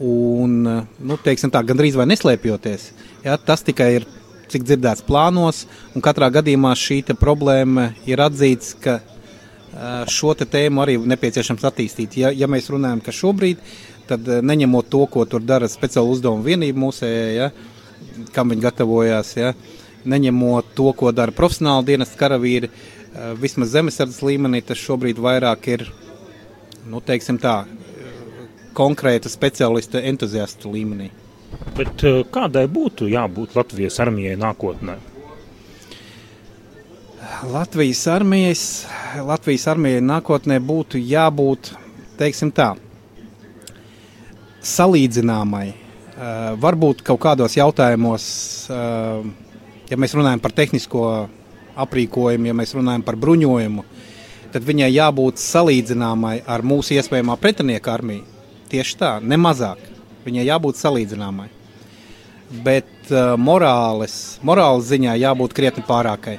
un, 0.00 0.56
nu, 0.66 1.18
teiksim 1.24 1.52
tā, 1.52 1.62
gandrīz 1.66 1.96
vai 1.98 2.06
neslēpjoties, 2.10 2.90
ja, 3.24 3.36
tas 3.36 3.64
tikai 3.66 3.88
ir 3.98 4.06
cik 4.50 4.66
dzirdēts 4.66 5.04
plānos, 5.06 5.64
un 5.94 6.02
katrā 6.04 6.30
gadījumā 6.34 6.72
šī 6.78 7.02
problēma 7.18 7.90
ir 8.08 8.22
atzīts, 8.22 8.74
ka 8.82 8.98
šo 10.10 10.34
tēmu 10.34 10.82
arī 10.82 10.96
nepieciešams 10.98 11.66
attīstīt. 11.68 12.16
Ja, 12.18 12.32
ja 12.34 12.48
mēs 12.50 12.70
runājam, 12.72 13.02
ka 13.04 13.14
šobrīd, 13.14 13.60
tad 14.10 14.26
neņemot 14.26 14.88
to, 14.90 15.04
ko 15.06 15.24
tur 15.30 15.44
dara 15.46 15.68
speciāla 15.70 16.10
uzdevuma 16.10 16.42
vienība 16.42 16.82
mūsējā, 16.82 17.28
ja, 17.36 17.50
kam 18.34 18.50
viņi 18.50 18.64
gatavojās, 18.64 19.36
ja, 19.38 19.52
neņemot 20.10 20.74
to, 20.74 20.90
ko 20.98 21.12
dara 21.14 21.34
profesionāli 21.36 21.92
dienas 21.92 22.16
karavīri, 22.18 22.72
vismaz 23.40 23.72
zemesardzes 23.74 24.22
līmenī, 24.22 24.62
tas 24.62 24.78
šobrīd 24.78 25.18
vairāk 25.22 25.66
ir, 25.72 25.86
nu, 26.86 27.00
teiksim 27.02 27.38
tā, 27.42 27.64
konkrēta 28.76 29.30
speciālista 29.32 30.02
entuziastu 30.10 30.70
līmenī. 30.72 31.10
Bet 31.76 32.04
eh, 32.06 32.22
kādai 32.30 32.66
būtu 32.70 33.08
jābūt 33.10 33.56
Latvijas 33.58 33.98
armijai 34.02 34.36
nākotnē? 34.40 34.98
Latvijas 37.50 38.04
armijas, 38.10 38.62
Latvijas 39.24 39.66
armijai 39.72 40.02
nākotnē 40.04 40.58
būtu 40.60 41.00
jābūt, 41.00 41.72
teiksim 42.20 42.50
tā, 42.52 42.74
salīdzināmai. 44.60 45.68
Varbūt 46.60 47.00
kaut 47.06 47.20
kādos 47.22 47.54
jautājumos, 47.56 48.24
ja 48.68 49.96
mēs 49.96 50.14
runājam 50.18 50.42
par 50.44 50.52
tehnisko 50.52 51.04
aprīkojumu, 51.78 52.50
ja 52.50 52.56
mēs 52.56 52.74
runājam 52.76 53.04
par 53.06 53.18
bruņojumu, 53.20 53.84
tad 54.54 54.66
viņai 54.66 54.90
jābūt 54.90 55.40
salīdzināmai 55.42 56.40
ar 56.46 56.64
mūsu 56.66 56.96
iespējamā 56.98 57.36
pretinieka 57.40 57.94
armiju. 57.94 58.26
Tieši 58.70 58.98
tā, 59.00 59.14
ne 59.22 59.38
mazāk. 59.40 59.82
Viņai 60.26 60.44
jābūt 60.46 60.78
salīdzināmai. 60.78 61.48
Bet 62.64 63.10
uh, 63.10 63.34
morāles, 63.38 64.38
morāles 64.46 64.88
ziņā 64.90 65.16
jābūt 65.22 65.54
krietni 65.56 65.84
pārākai. 65.86 66.38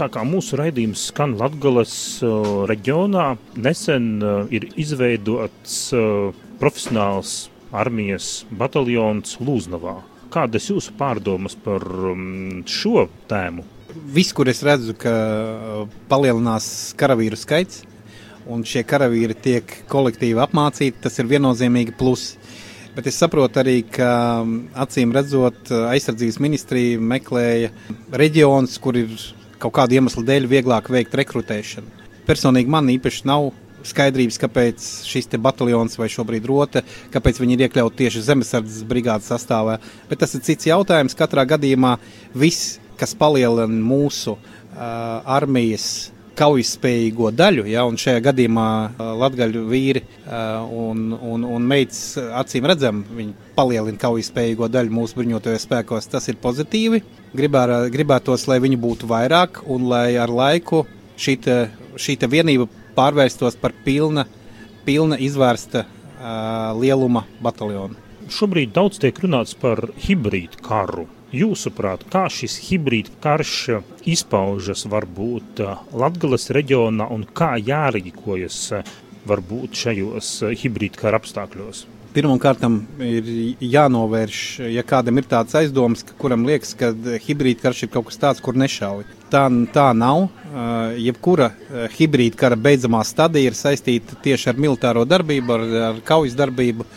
Tā 0.00 0.06
kā 0.08 0.22
mūsu 0.24 0.56
raidījums 0.56 1.10
skan 1.10 1.34
Latvijas 1.40 1.94
uh, 2.24 2.64
reģionā, 2.68 3.34
nesen 3.60 4.06
uh, 4.24 4.46
ir 4.48 4.70
izveidots 4.80 5.90
uh, 5.92 6.30
profesionāls 6.60 7.50
armijas 7.76 8.46
bataljons 8.50 9.36
Lūznavā. 9.44 9.98
Kādas 10.32 10.70
jūsu 10.70 10.94
pārdomas 10.98 11.56
par 11.58 11.84
um, 11.84 12.62
šo 12.64 13.08
tēmu? 13.30 13.66
Viss, 14.14 14.34
kur 14.36 14.48
es 14.50 14.62
redzu, 14.66 14.94
ka 14.98 15.12
uh, 15.12 15.84
palielinās 16.10 16.66
karavīru 17.00 17.38
skaits, 17.38 17.84
un 18.50 18.64
šie 18.66 18.82
karavīri 18.86 19.36
tiek 19.36 19.76
kolektīvi 19.90 20.40
apmācīti, 20.42 21.00
tas 21.04 21.18
ir 21.20 21.30
viennozīmīgi 21.30 21.94
pluss. 21.98 22.36
Bet 22.96 23.06
es 23.06 23.20
saprotu 23.22 23.60
arī, 23.62 23.76
ka 23.86 24.10
acīm 24.82 25.12
redzot, 25.14 25.70
aizsardzības 25.70 26.40
ministrija 26.42 26.98
meklēja 26.98 27.70
reģionus, 28.18 28.74
kur 28.82 28.98
ir 28.98 29.12
kaut 29.62 29.76
kāda 29.76 30.00
iemesla 30.00 30.24
dēļ 30.26 30.48
vieglāk 30.50 30.90
veikt 30.90 31.14
rekrutēšanu. 31.20 32.00
Personīgi 32.26 32.72
man 32.72 32.90
īpaši 32.90 33.28
nav 33.30 33.52
skaidrības, 33.86 34.38
kāpēc 34.42 34.86
šis 35.08 35.30
bataljons 35.40 35.96
vai 35.98 36.10
šobrīd 36.12 36.46
rota, 36.48 36.82
kāpēc 37.14 37.40
viņi 37.40 37.56
ir 37.56 37.64
iekļauti 37.66 38.02
tieši 38.02 38.24
zemesardzes 38.26 38.84
brigādes 38.88 39.30
sastāvā. 39.30 39.78
Bet 40.10 40.20
tas 40.24 40.34
ir 40.36 40.44
cits 40.44 40.68
jautājums. 40.68 41.16
Katrā 41.16 41.46
gadījumā 41.48 41.96
viss, 42.34 42.78
kas 43.00 43.16
palielina 43.18 43.82
mūsu 43.82 44.36
uh, 44.36 44.46
armijas 45.24 46.10
kaujaspējīgo 46.40 47.30
daļu, 47.36 47.66
ja, 47.68 47.84
šajā 47.84 48.20
gadījumā 48.24 48.66
latgaļu 49.20 49.64
vīri 49.68 50.02
un, 50.24 51.10
un, 51.12 51.44
un 51.44 51.66
meitas 51.68 52.14
acīm 52.40 52.68
redzam, 52.70 53.02
viņi 53.16 53.34
palielina 53.56 54.00
kaujaspējīgo 54.00 54.70
daļu 54.72 54.94
mūsu 54.94 55.18
bruņotajos 55.20 55.66
spēkos. 55.68 56.08
Tas 56.12 56.30
ir 56.32 56.40
pozitīvi. 56.40 57.02
Gribēr, 57.36 57.74
gribētos, 57.92 58.46
lai 58.50 58.60
viņi 58.62 58.80
būtu 58.80 59.10
vairāk 59.10 59.62
un 59.70 59.86
lai 59.90 60.16
ar 60.18 60.32
laiku 60.32 60.84
šī, 61.20 62.16
vienība 62.30 62.66
pārvērstos 62.96 63.58
par 63.60 63.76
pilna, 63.84 64.26
pilna 64.86 65.20
izvērsta 65.20 65.84
uh, 65.84 66.72
lieluma 66.80 67.26
bataljonu. 67.44 67.98
Šobrīd 68.30 68.74
daudz 68.74 69.00
tiek 69.02 69.16
runāts 69.22 69.56
par 69.58 69.90
hibrīdu 70.06 70.62
karu. 70.64 71.08
Jūsuprāt, 71.30 72.02
kā 72.10 72.24
šis 72.26 72.56
hibrīd 72.66 73.06
karš 73.22 73.52
izpaužas 74.10 74.82
varbūt 74.90 75.60
uh, 75.62 75.78
Latgales 75.94 76.48
reģionā 76.50 77.06
un 77.14 77.22
kā 77.22 77.52
jārīkojas 77.54 78.56
uh, 78.74 78.88
varbūt 79.30 79.78
šajos 79.78 80.30
uh, 80.42 80.54
hibrīd 80.58 80.98
kara 80.98 81.20
apstākļos? 81.22 81.84
Pirmkārt, 82.10 82.64
ir 83.06 83.28
jānovērš, 83.62 84.40
ja 84.74 84.82
kādam 84.82 85.20
ir 85.20 85.28
tāds 85.30 85.54
aizdoms, 85.54 86.02
ka 86.02 86.16
kuram 86.18 86.42
liekas, 86.48 86.72
ka 86.74 86.88
hibrīda 87.22 87.68
karš 87.68 87.84
ir 87.86 87.92
kaut 87.94 88.08
kas 88.08 88.18
tāds, 88.18 88.42
kur 88.42 88.58
nešauj. 88.58 89.04
Tā, 89.30 89.44
tā 89.70 89.84
nav. 89.94 90.24
Jebkura 90.98 91.52
hibrīda 91.94 92.40
kara 92.40 92.58
beidzamā 92.58 93.04
stadija 93.06 93.52
ir 93.52 93.54
saistīta 93.54 94.18
tieši 94.24 94.50
ar 94.50 94.58
militāro 94.58 95.06
darbību, 95.06 95.54
ar, 95.54 95.68
ar 95.92 96.02
kaujas 96.02 96.34
darbību 96.34 96.88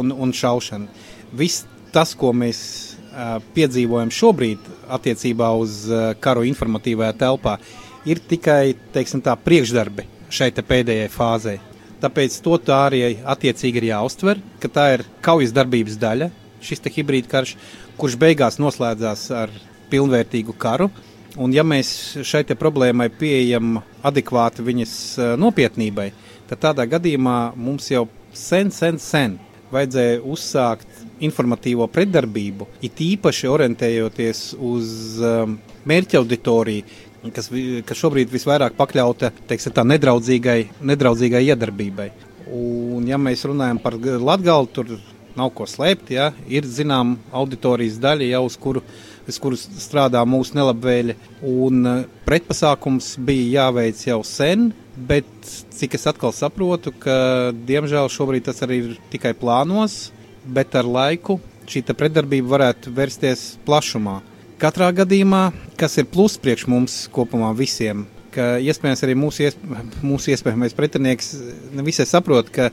un, 0.00 0.16
un 0.16 0.32
šaušanu. 0.32 0.88
Viss 1.36 1.66
tas, 1.92 2.16
ko 2.16 2.32
mēs 2.32 2.62
piedzīvojam 3.56 4.12
šobrīd 4.12 4.70
attiecībā 4.92 5.50
uz 5.60 5.84
karu 6.22 6.46
informatīvajā 6.48 7.16
telpā, 7.20 7.58
ir 8.08 8.22
tikai 8.28 8.74
teiksim, 8.94 9.22
tā, 9.24 9.36
priekšdarbi 9.38 10.06
šai 10.32 10.50
pēdējai 10.56 11.10
fāzei. 11.12 11.58
Tāpēc 12.02 12.40
to 12.42 12.56
tā 12.58 12.80
arī 12.88 13.02
attiecīgi 13.22 13.78
ir 13.78 13.90
jāuztver, 13.92 14.40
ka 14.58 14.70
tā 14.72 14.86
ir 14.96 15.04
kaujas 15.22 15.52
darbības 15.54 15.98
daļa, 16.02 16.32
šis 16.62 16.82
hibrīd 16.96 17.28
karš, 17.30 17.54
kurš 18.00 18.16
beigās 18.18 18.58
noslēdzās 18.58 19.28
ar 19.36 19.52
pilnvērtīgu 19.92 20.56
karu. 20.58 20.90
Un 21.40 21.54
ja 21.54 21.62
mēs 21.64 22.18
šai 22.28 22.42
problēmai 22.58 23.06
pieejam 23.08 23.78
adekvāti 24.04 24.64
viņas 24.66 24.94
nopietnībai, 25.40 26.10
tad 26.50 26.60
tādā 26.66 26.84
gadījumā 26.90 27.54
mums 27.56 27.88
jau 27.90 28.08
sen, 28.34 28.70
sen, 28.74 28.98
sen 28.98 29.38
vajadzēja 29.72 30.20
uzsākt 30.28 30.91
informatīvo 31.26 31.86
pretdarbību, 31.92 32.68
it 32.84 33.00
īpaši 33.02 33.50
orientējoties 33.50 34.42
uz 34.58 34.92
um, 35.22 35.56
mērķa 35.88 36.20
auditoriju, 36.20 37.00
kas, 37.34 37.48
kas 37.86 38.02
šobrīd 38.02 38.32
visvairāk 38.32 38.76
pakļauta 38.78 39.32
teiksim, 39.50 39.74
tā 39.76 39.86
nedraudzīgai, 39.86 40.60
nedraudzīgai 40.82 41.44
iedarbībai. 41.52 42.10
Un, 42.52 43.06
ja 43.08 43.16
mēs 43.20 43.46
runājam 43.48 43.78
par 43.80 43.96
Latviju, 43.96 44.66
tur 44.74 44.96
nav 45.38 45.52
ko 45.56 45.66
slēpt. 45.68 46.12
Ja? 46.12 46.30
Ir 46.50 46.66
zināma 46.68 47.16
auditorijas 47.32 47.98
daļa, 48.02 48.28
jau 48.34 48.42
uz 48.48 48.56
kuru, 48.60 48.82
uz 49.28 49.38
kuru 49.40 49.58
strādā 49.58 50.22
mūsu 50.28 50.58
nelabvēlīgi. 50.58 51.30
Un 51.48 51.86
uh, 51.88 52.02
pretpasākums 52.26 53.14
bija 53.22 53.62
jāveic 53.62 54.02
jau 54.08 54.20
sen, 54.26 54.70
bet 54.96 55.30
cik 55.72 55.96
es 55.96 56.08
atkal 56.10 56.34
saprotu, 56.36 56.92
ka 56.92 57.14
diemžēl 57.68 58.10
šobrīd 58.12 58.50
tas 58.50 58.60
arī 58.66 58.82
ir 58.82 58.98
tikai 59.14 59.32
plānos 59.38 60.10
bet 60.44 60.74
ar 60.78 60.88
laiku 60.88 61.38
šī 61.70 61.84
pretdarbība 61.94 62.56
varētu 62.56 62.92
vērsties 62.94 63.44
plašumā. 63.66 64.20
Katrā 64.62 64.92
gadījumā, 64.94 65.50
kas 65.78 65.98
ir 65.98 66.06
pluss 66.10 66.38
priekš 66.38 66.68
mums 66.70 66.98
kopumā 67.14 67.50
visiem, 67.58 68.04
ka 68.34 68.56
iespējams 68.62 69.02
arī 69.04 69.16
mūsu, 69.18 69.46
iesp 69.48 69.64
mūsu 70.04 70.32
iespējamais 70.34 70.76
pretinieks 70.78 71.32
nevisai 71.74 72.06
saprot, 72.08 72.50
ka 72.52 72.70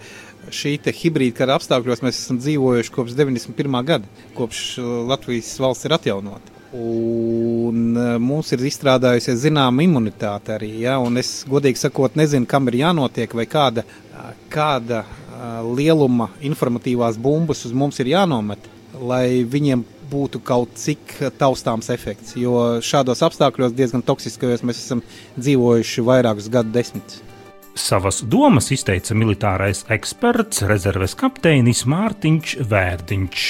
šī 0.54 0.78
hibrīda 0.86 1.38
kara 1.42 1.58
apstākļos 1.58 2.04
mēs 2.06 2.22
esam 2.22 2.40
dzīvojuši 2.42 2.94
kopš 2.96 3.18
91. 3.18 3.82
gada, 3.88 4.10
kopš 4.38 4.64
uh, 4.82 4.94
Latvijas 5.10 5.52
valsts 5.62 5.90
ir 5.90 5.98
atjaunota. 5.98 6.59
Un 6.76 7.96
mums 8.22 8.52
ir 8.54 8.62
izstrādājusies 8.70 9.40
zināma 9.42 9.82
imunitāte 9.82 10.54
arī. 10.54 10.70
Ja? 10.84 11.00
Un 11.02 11.18
es 11.18 11.44
godīgi 11.50 11.82
sakot, 11.82 12.18
nezinu, 12.20 12.46
kam 12.50 12.70
ir 12.70 12.84
jānotiek 12.84 13.34
vai 13.34 13.48
kāda, 13.50 13.86
kāda 14.54 15.04
lieluma 15.66 16.30
informatīvās 16.46 17.18
bumbas 17.22 17.64
uz 17.66 17.74
mums 17.74 18.00
ir 18.04 18.12
jānomet, 18.12 18.68
lai 19.00 19.42
viņiem 19.50 19.86
būtu 20.10 20.42
kaut 20.46 20.74
cik 20.78 21.16
taustāms 21.40 21.90
efekts. 21.94 22.36
Jo 22.38 22.80
šādos 22.86 23.22
apstākļos, 23.26 23.76
diezgan 23.78 24.06
toksiskajos, 24.06 24.66
mēs 24.66 24.82
esam 24.84 25.04
dzīvojuši 25.38 26.06
vairākus 26.06 26.50
gadu 26.54 26.74
desmitus. 26.76 27.24
Savas 27.80 28.20
domas 28.26 28.72
izteica 28.76 29.16
militārais 29.16 29.86
eksperts, 29.94 30.66
rezerves 30.68 31.16
kapteinis 31.18 31.86
Mārtiņš 31.88 32.58
Vērdiņš. 32.68 33.50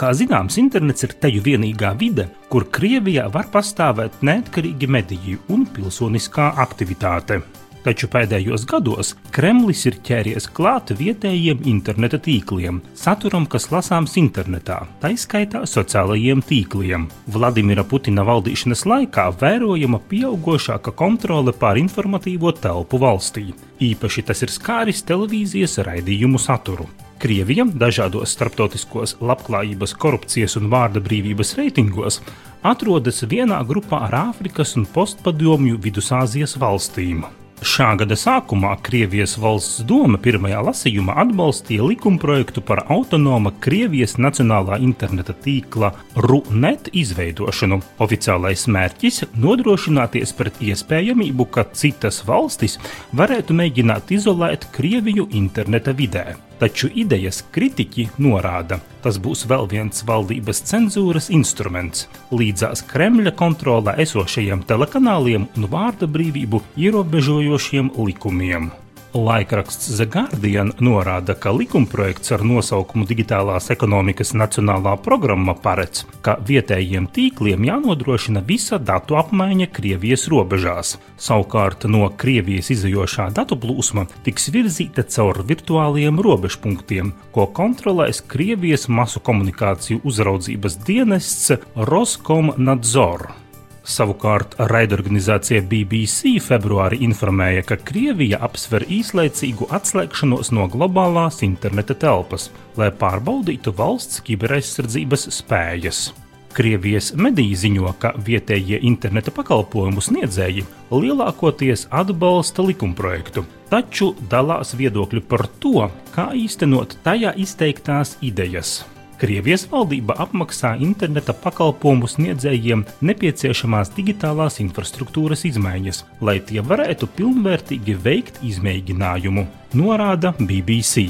Kā 0.00 0.12
zināms, 0.16 0.58
internets 0.58 1.04
ir 1.06 1.16
teju 1.22 1.42
vienīgā 1.44 1.92
vide, 1.98 2.28
kur 2.50 2.66
Krievijā 2.72 3.28
var 3.32 3.50
pastāvēt 3.52 4.22
neatkarīgi 4.26 4.88
mediji 4.90 5.40
un 5.52 5.66
pilsoniskā 5.68 6.52
aktivitāte. 6.64 7.42
Taču 7.82 8.06
pēdējos 8.06 8.62
gados 8.70 9.10
Kremlis 9.34 9.80
ir 9.90 9.96
ķēries 10.06 10.46
klāt 10.54 10.92
vietējiem 10.98 11.64
interneta 11.66 12.20
tīkliem, 12.22 12.78
saturam, 12.98 13.48
kas 13.50 13.68
lasāms 13.74 14.14
internetā, 14.20 14.78
tā 15.02 15.10
izskaitā 15.16 15.64
sociālajiem 15.66 16.44
tīkliem. 16.46 17.08
Vladimira 17.34 17.82
Putina 17.82 18.22
valdīšanas 18.28 18.86
laikā 18.86 19.28
vērojama 19.42 19.98
pieaugušāka 20.10 20.94
kontrole 20.94 21.54
pār 21.58 21.82
informatīvo 21.82 22.54
telpu 22.54 23.02
valstī. 23.02 23.48
Īpaši 23.82 24.28
tas 24.30 24.46
ir 24.46 24.54
skāris 24.54 25.02
televīzijas 25.08 25.80
raidījumu 25.82 26.38
saturu. 26.38 26.86
Krievija 27.22 27.62
dažādos 27.64 28.32
starptautiskos 28.34 29.14
labklājības, 29.22 29.92
korupcijas 29.94 30.56
un 30.58 30.66
vārda 30.72 30.98
brīvības 31.04 31.54
reitingos 31.54 32.18
atrodas 32.66 33.22
vienā 33.30 33.60
grupā 33.68 34.00
ar 34.08 34.16
Āfrikas 34.24 34.74
un 34.80 34.88
postpadomju 34.90 35.78
Vidusāzijas 35.84 36.56
valstīm. 36.58 37.22
Šā 37.62 37.92
gada 37.94 38.16
sākumā 38.18 38.72
Krievijas 38.82 39.36
valsts 39.38 39.84
doma 39.86 40.18
pirmajā 40.18 40.64
lasījumā 40.66 41.14
atbalstīja 41.22 41.86
likumprojektu 41.92 42.64
par 42.66 42.82
autonoma 42.90 43.54
Krievijas 43.62 44.16
nacionālā 44.18 44.80
interneta 44.82 45.36
tīkla 45.44 45.92
RUNET 46.26 46.90
izveidošanu. 46.90 47.78
Oficiālais 48.02 48.66
mērķis- 48.66 49.28
nodrošināties 49.46 50.34
pret 50.34 50.58
iespējamību, 50.58 51.52
ka 51.54 51.70
citas 51.70 52.24
valstis 52.26 52.80
varētu 53.14 53.54
mēģināt 53.54 54.10
izolēt 54.10 54.66
Krieviju 54.74 55.30
interneta 55.30 55.94
vidē. 55.94 56.34
Taču 56.60 56.90
idejas 56.94 57.40
kritiķi 57.54 58.08
norāda, 58.22 58.80
tas 59.02 59.18
būs 59.22 59.46
vēl 59.50 59.66
viens 59.70 60.04
valdības 60.06 60.62
cenzūras 60.70 61.30
instruments, 61.34 62.06
līdzās 62.30 62.84
Kremļa 62.92 63.34
kontrolē 63.38 63.96
esošajiem 64.04 64.66
telekanāliem 64.68 65.48
un 65.56 65.70
vārda 65.72 66.10
brīvību 66.10 66.62
ierobežojošiem 66.76 67.94
likumiem. 67.98 68.70
Laikraksts 69.14 69.90
The 69.96 70.06
Guardian 70.06 70.70
norāda, 70.80 71.34
ka 71.36 71.50
likumprojekts 71.52 72.32
ar 72.32 72.40
nosaukumu 72.48 73.04
Digitālās 73.04 73.68
ekonomikas 73.74 74.32
nacionālā 74.32 74.94
programma 75.04 75.52
paredz, 75.52 76.06
ka 76.24 76.38
vietējiem 76.48 77.10
tīkliem 77.12 77.66
jānodrošina 77.68 78.40
visa 78.48 78.78
datu 78.80 79.18
apmaiņa 79.20 79.68
Krievijas 79.76 80.24
robežās. 80.32 80.94
Savukārt 81.20 81.84
no 81.92 82.08
Krievijas 82.08 82.72
izajošā 82.72 83.28
datu 83.36 83.60
plūsma 83.60 84.06
tiks 84.24 84.48
virzīta 84.54 85.04
caur 85.04 85.42
virtuāliem 85.44 86.16
robežpunktiem, 86.24 87.12
ko 87.36 87.46
kontrolēs 87.52 88.24
Krievijas 88.24 88.88
masu 88.88 89.20
komunikāciju 89.20 90.00
uzraudzības 90.08 90.80
dienests 90.88 91.52
Roskomnadzor. 91.76 93.41
Savukārt 93.82 94.54
raidorganizācija 94.70 95.64
BBC 95.66 96.36
februārī 96.44 97.00
informēja, 97.02 97.64
ka 97.66 97.78
Krievija 97.82 98.38
apsver 98.46 98.86
īslaicīgu 98.86 99.66
atslēgšanos 99.74 100.52
no 100.54 100.68
globālās 100.70 101.42
interneta 101.42 101.96
telpas, 101.98 102.50
lai 102.78 102.92
pārbaudītu 102.94 103.74
valsts 103.74 104.22
kiberaizsardzības 104.28 105.26
spējas. 105.34 106.12
Krievijas 106.52 107.10
mediji 107.16 107.56
ziņo, 107.56 107.94
ka 107.98 108.12
vietējie 108.22 108.78
interneta 108.86 109.32
pakalpojumu 109.34 110.04
sniedzēji 110.04 110.66
lielākoties 110.92 111.88
atbalsta 111.90 112.62
likumprojektu, 112.68 113.46
taču 113.72 114.12
dalās 114.30 114.76
viedokļi 114.78 115.26
par 115.26 115.48
to, 115.58 115.88
kā 116.14 116.30
īstenot 116.36 117.00
tajā 117.02 117.34
izteiktās 117.40 118.18
idejas. 118.20 118.82
Krievijas 119.22 119.68
valdība 119.70 120.16
apmaksā 120.18 120.72
interneta 120.82 121.30
pakalpojumu 121.44 122.08
sniedzējiem 122.10 122.80
nepieciešamās 123.06 123.92
digitālās 123.94 124.56
infrastruktūras 124.64 125.44
izmaiņas, 125.46 126.00
lai 126.26 126.40
tie 126.48 126.58
varētu 126.58 127.06
pilnvērtīgi 127.20 127.94
veikt 128.02 128.40
izmēģinājumu, 128.42 129.46
norāda 129.78 130.34
BBC. 130.40 131.06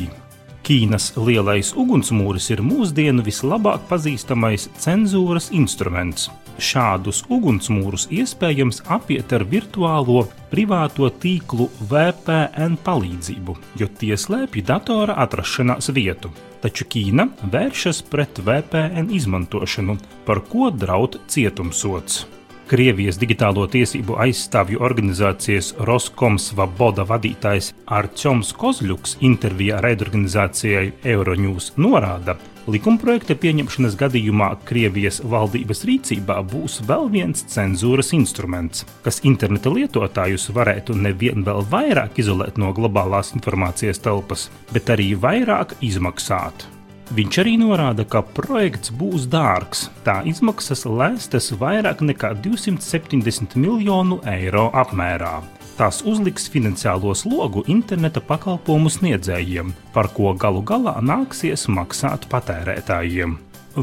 Ķīnas 0.61 1.09
lielais 1.25 1.73
ugunsmūris 1.73 2.51
ir 2.53 2.61
mūsdienu 2.61 3.25
vislabāk 3.25 3.89
pazīstamais 3.89 4.69
cenzūras 4.85 5.49
instruments. 5.57 6.29
Šādus 6.59 7.25
ugunsmūrus 7.33 8.09
iespējams 8.13 8.85
apiet 8.93 9.33
ar 9.33 9.45
virtuālo 9.49 10.27
privāto 10.53 11.09
tīklu 11.09 11.71
VPN 11.91 12.79
palīdzību, 12.85 13.59
jo 13.81 13.93
tie 14.01 14.17
slēpj 14.17 14.65
datora 14.69 15.21
atrašanās 15.25 15.93
vietu 15.97 16.33
taču 16.63 16.87
Ķīna 16.87 17.27
vēršas 17.53 18.05
pret 18.11 18.39
VPN 18.47 19.11
izmantošanu, 19.17 19.99
par 20.27 20.43
ko 20.51 20.71
draud 20.71 21.19
cietumsots. 21.31 22.23
Krievijas 22.71 23.19
digitālo 23.21 23.67
tiesību 23.69 24.15
aizstāvju 24.23 24.81
organizācijas 24.87 25.73
Roskomsvaboda 25.89 27.05
vadītājs 27.11 27.73
Arčoms 27.99 28.55
Kozļuks 28.57 29.19
intervijā 29.29 29.83
raidorganizācijai 29.85 30.87
Euronews 31.15 31.73
norāda, 31.77 32.39
Likumprojekta 32.71 33.35
pieņemšanas 33.43 33.97
gadījumā 33.99 34.53
Krievijas 34.69 35.17
valdības 35.27 35.81
rīcībā 35.89 36.37
būs 36.47 36.77
vēl 36.87 37.09
viens 37.11 37.41
cenzūras 37.51 38.13
instruments, 38.15 38.85
kas 39.03 39.19
interneta 39.27 39.73
lietotājus 39.75 40.45
varētu 40.55 40.95
nevien 40.95 41.43
vēl 41.43 41.65
vairāk 41.73 42.21
izolēt 42.23 42.61
no 42.63 42.71
globālās 42.77 43.33
informācijas 43.35 43.99
telpas, 44.05 44.45
bet 44.71 44.93
arī 44.95 45.09
vairāk 45.19 45.75
izmaksāt. 45.83 46.69
Viņš 47.11 47.41
arī 47.43 47.57
norāda, 47.59 48.07
ka 48.07 48.23
projekts 48.23 48.95
būs 48.95 49.27
dārgs. 49.27 49.89
Tā 50.07 50.21
izmaksas 50.31 50.87
lēstas 50.87 51.51
vairāk 51.59 52.07
nekā 52.07 52.31
270 52.47 53.59
miljonu 53.59 54.21
eiro 54.23 54.69
apmērā. 54.71 55.41
Tās 55.83 55.99
uzliks 56.07 56.45
finansiālo 56.47 57.11
slogu 57.19 57.65
interneta 57.67 58.21
pakalpojumu 58.23 58.91
sniedzējiem, 58.95 59.73
par 59.91 60.13
ko 60.15 60.31
galu 60.39 60.61
galā 60.63 60.93
nāksies 61.03 61.65
maksāt 61.67 62.29
patērētājiem. 62.31 63.33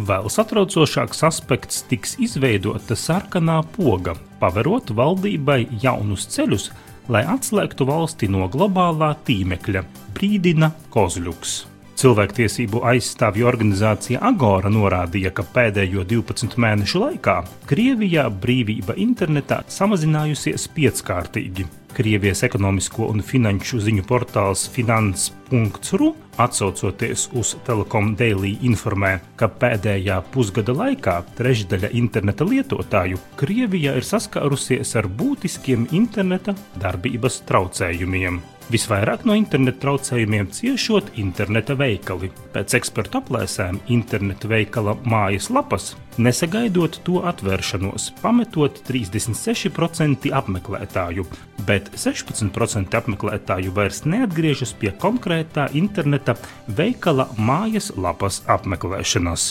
Vēl 0.07 0.29
satraucošāks 0.31 1.25
aspekts 1.27 1.81
tiks 1.91 2.13
izveidota 2.23 2.95
sarkanā 2.95 3.57
poga, 3.73 4.13
paverot 4.39 4.93
valdībai 4.95 5.65
jaunus 5.83 6.23
ceļus, 6.31 6.69
lai 7.11 7.25
atslēgtu 7.33 7.89
valsti 7.89 8.29
no 8.31 8.47
globālā 8.53 9.09
tīmekļa, 9.27 9.81
brīdina 10.15 10.71
Kozļuks. 10.95 11.57
Cilvēktiesību 11.99 12.79
aizstāvju 12.93 13.49
organizācija 13.51 14.21
Agora 14.23 14.71
norādīja, 14.71 15.33
ka 15.35 15.43
pēdējo 15.43 16.07
12 16.07 16.55
mēnešu 16.63 17.03
laikā 17.03 17.35
Krievijā 17.67 18.29
brīvība 18.31 18.95
internetā 18.95 19.59
samazinājusies 19.67 20.69
pieckārtīgi. 20.79 21.67
Krievijas 21.95 22.43
ekonomisko 22.47 23.07
un 23.09 23.23
finanšu 23.25 23.79
ziņu 23.85 24.05
portāls 24.09 24.67
finans.ru 24.73 26.09
atsaucoties 26.39 27.25
uz 27.39 27.55
Telekom 27.67 28.13
Daily 28.19 28.55
informē, 28.69 29.17
ka 29.39 29.49
pēdējā 29.61 30.19
pusgada 30.33 30.75
laikā 30.75 31.17
trešdaļa 31.39 31.91
interneta 31.99 32.47
lietotāju 32.47 33.19
Krievijā 33.39 33.97
ir 33.99 34.07
saskārusies 34.07 34.95
ar 34.99 35.09
būtiskiem 35.09 35.89
interneta 35.95 36.55
darbības 36.79 37.43
traucējumiem. 37.49 38.39
Visvairāk 38.69 39.23
no 39.25 39.33
interneta 39.33 39.81
traucējumiem 39.81 40.51
ciešot 40.53 41.15
interneta 41.17 41.73
veikali. 41.77 42.29
Pēc 42.53 42.75
ekspertu 42.77 43.17
aplēsēm 43.17 43.79
interneta 43.89 44.51
veikala 44.51 44.93
mājas 45.09 45.49
lapas 45.49 45.95
nesagaidot 46.21 46.99
to 47.07 47.23
atvēršanos, 47.25 48.09
pametot 48.21 48.81
36% 48.85 50.29
apmeklētāju, 50.35 51.25
bet 51.65 51.89
16% 51.97 52.99
apmeklētāju 52.99 53.73
vairs 53.73 54.03
neatgriežas 54.05 54.75
pie 54.77 54.93
konkrētā 55.01 55.69
interneta 55.73 56.37
veikala 56.67 57.29
mājas 57.37 57.89
lapas 57.97 58.43
apmeklēšanas. 58.45 59.49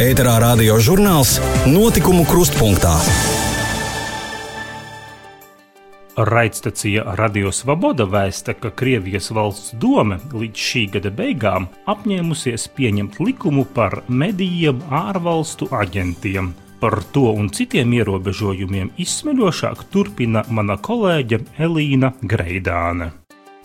Ēterā 0.00 0.38
radio 0.40 0.78
žurnāls 0.80 1.38
Notikumu 1.68 2.22
krustpunktā. 2.28 2.94
Raidstacija 6.16 7.14
Radio 7.16 7.52
Svoboda 7.52 8.04
vēsta, 8.04 8.54
ka 8.58 8.70
Krievijas 8.74 9.30
valsts 9.30 9.74
doma 9.78 10.18
līdz 10.32 10.64
šī 10.66 10.82
gada 10.96 11.12
beigām 11.14 11.68
apņēmusies 11.90 12.66
pieņemt 12.76 13.20
likumu 13.22 13.64
par 13.76 14.00
medijiem 14.08 14.82
ārvalstu 14.90 15.70
aģentiem. 15.70 16.52
Par 16.80 16.98
to 17.14 17.30
un 17.36 17.50
citiem 17.54 17.92
ierobežojumiem 18.00 18.90
izsmeļošāk 18.98 19.86
turpina 19.92 20.44
mana 20.48 20.78
kolēģe 20.80 21.44
Elīna 21.60 22.14
Greidāne. 22.22 23.12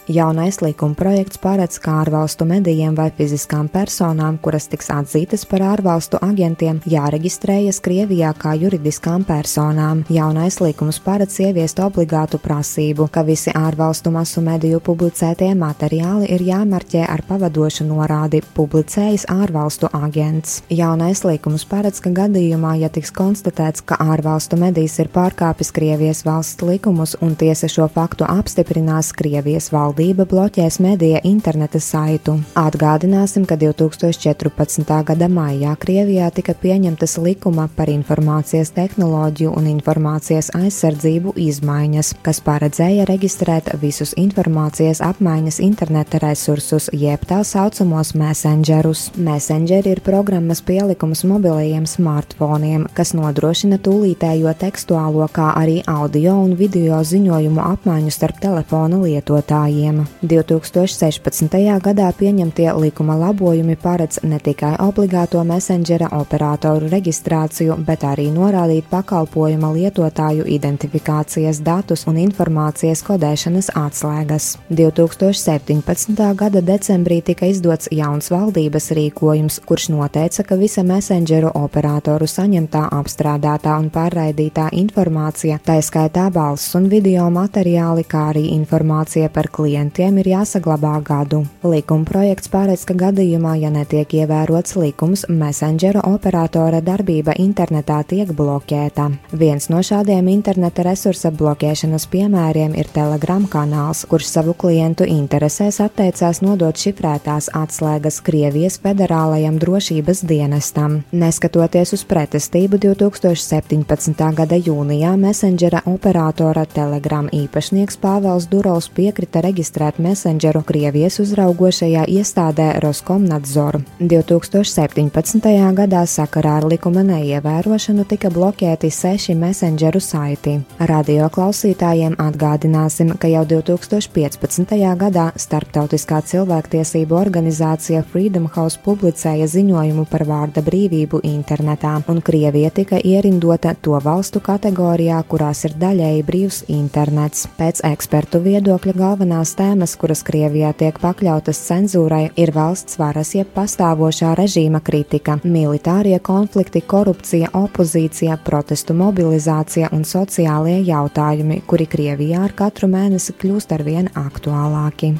Jaunais 0.07 0.59
likuma 0.61 0.93
projekts 0.93 1.39
paredz, 1.41 1.79
ka 1.81 1.95
ārvalstu 2.03 2.45
medijiem 2.45 2.93
vai 2.93 3.07
fiziskām 3.17 3.65
personām, 3.73 4.35
kuras 4.37 4.67
tiks 4.69 4.91
atzītas 4.93 5.47
par 5.49 5.63
ārvalstu 5.65 6.19
agentiem, 6.21 6.77
jāreģistrējas 6.85 7.79
Krievijā 7.81 8.29
kā 8.37 8.53
juridiskām 8.53 9.25
personām. 9.25 10.03
Jaunais 10.13 10.59
likums 10.61 10.99
paredz 11.01 11.39
ieviest 11.41 11.81
obligātu 11.81 12.37
prasību, 12.37 13.07
ka 13.09 13.23
visi 13.25 13.49
ārvalstu 13.57 14.13
masu 14.13 14.43
mediju 14.45 14.83
publicētie 14.85 15.49
materiāli 15.57 16.29
ir 16.37 16.45
jāmarķē 16.51 17.01
ar 17.09 17.25
pavadošu 17.25 17.89
norādi 17.89 18.43
publicējas 18.53 19.25
ārvalstu 19.33 19.89
agents. 19.89 20.59
Jaunais 20.69 21.23
likums 21.25 21.65
paredz, 21.65 22.03
ka 22.05 22.13
gadījumā, 22.13 22.75
ja 22.83 22.91
tiks 22.93 23.09
konstatēts, 23.09 23.81
ka 23.81 23.97
ārvalstu 24.05 24.61
medijs 24.61 24.99
ir 25.01 25.09
pārkāpis 25.09 25.73
Krievijas 25.73 26.21
valsts 26.29 26.61
likumus 26.61 27.17
un 27.25 27.33
tiesa 27.33 27.65
šo 27.65 27.89
faktu 27.89 28.29
apstiprinās 28.29 29.09
Krievijas 29.17 29.73
valdību, 29.73 29.94
valdība 29.95 30.25
bloķēs 30.27 30.79
medija 30.83 31.21
interneta 31.23 31.79
saitu. 31.79 32.41
Atgādināsim, 32.59 33.45
ka 33.47 33.55
2014. 33.55 34.89
gada 35.07 35.27
maijā 35.31 35.71
Krievijā 35.79 36.27
tika 36.35 36.51
pieņemtas 36.53 37.15
likuma 37.23 37.69
par 37.75 37.87
informācijas 37.87 38.73
tehnoloģiju 38.75 39.53
un 39.55 39.69
informācijas 39.71 40.51
aizsardzību 40.57 41.35
izmaiņas, 41.39 42.11
kas 42.25 42.41
paredzēja 42.43 43.05
reģistrēt 43.07 43.71
visus 43.79 44.11
informācijas 44.19 44.99
apmaiņas 44.99 45.61
interneta 45.63 46.19
resursus, 46.19 46.89
jeb 46.91 47.23
tā 47.23 47.43
saucamos 47.47 48.11
messengerus. 48.19 49.13
Messengeri 49.15 49.95
ir 49.95 50.03
programmas 50.03 50.59
pielikums 50.61 51.23
mobilajiem 51.23 51.87
smartfoniem, 51.87 52.89
kas 52.93 53.15
nodrošina 53.15 53.79
tūlītējo 53.79 54.51
tekstuālo, 54.59 55.29
kā 55.31 55.53
arī 55.55 55.79
audio 55.87 56.35
un 56.43 56.57
video 56.59 56.99
ziņojumu 56.99 57.63
apmaiņu 57.63 58.11
starp 58.11 58.43
telefona 58.43 58.99
lietotājiem 59.05 59.84
labojuma. 59.85 60.05
2016. 60.21 61.79
gadā 61.81 62.11
pieņemtie 62.17 62.73
likuma 62.73 63.15
labojumi 63.15 63.75
paredz 63.75 64.19
ne 64.23 64.39
tikai 64.39 64.75
obligāto 64.79 65.43
messengera 65.43 66.09
operatoru 66.11 66.89
reģistrāciju, 66.89 67.77
bet 67.85 68.03
arī 68.03 68.31
norādīt 68.33 68.85
pakalpojuma 68.89 69.71
lietotāju 69.73 70.45
identifikācijas 70.47 71.61
datus 71.61 72.05
un 72.07 72.17
informācijas 72.17 73.03
kodēšanas 73.05 73.71
atslēgas. 73.75 74.57
2017. 74.69 76.35
gada 76.35 76.61
decembrī 76.61 77.21
tika 77.21 77.45
izdots 77.45 77.89
jauns 77.91 78.31
valdības 78.31 78.91
rīkojums, 78.91 79.61
kurš 79.65 79.89
noteica, 79.93 80.43
ka 80.43 80.55
visa 80.55 80.83
messengeru 80.83 81.51
operatoru 81.53 82.25
saņemtā, 82.25 82.87
apstrādātā 82.91 83.77
un 83.79 83.91
pārraidītā 83.93 84.69
informācija, 84.73 85.59
tā 85.65 85.79
skaitā 85.81 86.29
balss 86.33 86.75
un 86.75 86.89
video 86.89 87.29
materiāli, 87.29 88.05
kā 88.07 88.29
arī 88.33 88.47
informācija 88.55 89.29
par 89.29 89.49
klientu, 89.51 89.74
klientiem 89.75 90.21
ir 90.21 90.27
jāsaglabā 90.31 90.93
gadu. 91.03 91.41
Likuma 91.67 92.07
projekts 92.07 92.47
paredz, 92.47 92.85
ka 92.87 92.93
gadījumā, 92.95 93.57
ja 93.59 93.67
netiek 93.73 94.07
ievērots 94.21 94.77
likums, 94.79 95.25
messengera 95.27 95.99
operatora 96.07 96.79
darbība 96.79 97.33
internetā 97.35 97.97
tiek 98.07 98.31
bloķēta. 98.31 99.09
Viens 99.35 99.67
no 99.67 99.81
šādiem 99.83 100.29
interneta 100.31 100.85
resursa 100.87 101.33
bloķēšanas 101.35 102.05
piemēriem 102.07 102.77
ir 102.79 102.87
Telegram 102.95 103.43
kanāls, 103.51 104.05
kurš 104.07 104.29
savu 104.29 104.53
klientu 104.55 105.03
interesēs 105.03 105.81
atteicās 105.83 106.39
nodot 106.45 106.79
šifrētās 106.79 107.51
atslēgas 107.51 108.21
Krievijas 108.23 108.79
federālajam 108.79 109.59
drošības 109.59 110.23
dienestam. 110.23 111.01
Neskatoties 111.11 111.91
uz 111.99 112.05
pretestību 112.07 112.79
2017. 112.87 114.23
gada 114.39 114.61
jūnijā, 114.69 115.17
messengera 115.19 115.83
operatora 115.83 116.63
Telegram 116.63 117.27
īpašnieks 117.27 117.99
Pāvels 117.99 118.47
Durovs 118.47 118.87
piekrita 118.95 119.43
reģistrēt 119.43 119.64
reģistrēt 119.65 119.97
messengeru 119.99 120.61
Krievijas 120.63 121.19
uzraugošajā 121.19 122.05
iestādē 122.07 122.79
Roskomnadzor. 122.83 123.81
2017. 123.99 125.41
gadā 125.73 126.05
sakarā 126.05 126.57
ar 126.59 126.67
likuma 126.69 127.01
neievērošanu 127.03 128.05
tika 128.05 128.29
bloķēti 128.29 128.91
seši 128.91 129.35
messengeru 129.35 129.99
saiti. 129.99 130.59
Radio 130.79 131.29
klausītājiem 131.29 132.15
atgādināsim, 132.21 133.15
ka 133.17 133.27
jau 133.27 133.45
2015. 133.45 134.75
gadā 134.97 135.31
Starptautiskā 135.35 136.21
cilvēktiesību 136.21 137.15
organizācija 137.17 138.03
Freedom 138.03 138.47
House 138.55 138.77
publicēja 138.85 139.47
ziņojumu 139.47 140.05
par 140.05 140.25
vārda 140.29 140.61
brīvību 140.61 141.23
internetā, 141.23 141.95
un 142.07 142.21
Krievija 142.21 142.69
tika 142.69 142.99
ierindota 143.01 143.73
to 143.81 143.97
valstu 144.03 144.39
kategorijā, 144.39 145.23
kurās 145.27 145.65
ir 145.65 145.73
daļēji 145.81 146.23
brīvs 146.29 146.63
internets. 146.67 147.47
Pēc 147.57 147.81
ekspertu 147.87 148.43
viedokļa 148.45 148.93
galvenās 148.93 149.54
tēmas, 149.57 149.95
kuras 149.99 150.21
Krievijā 150.27 150.69
tiek 150.77 150.97
pakļautas 151.01 151.59
cenzūrai, 151.67 152.29
ir 152.39 152.51
valsts 152.55 152.99
varas 153.01 153.33
jeb 153.35 153.49
pastāvošā 153.55 154.33
režīma 154.37 154.81
kritika, 154.85 155.37
militārie 155.43 156.19
konflikti, 156.19 156.83
korupcija, 156.85 157.53
opozīcija, 157.57 158.37
protestu 158.45 158.95
mobilizācija 158.97 159.89
un 159.95 160.05
sociālie 160.05 160.81
jautājumi, 160.85 161.61
kuri 161.67 161.87
Krievijā 161.89 162.43
ar 162.45 162.55
katru 162.55 162.91
mēnesi 162.91 163.35
kļūst 163.39 163.75
arvien 163.75 164.11
aktuālāki. 164.19 165.15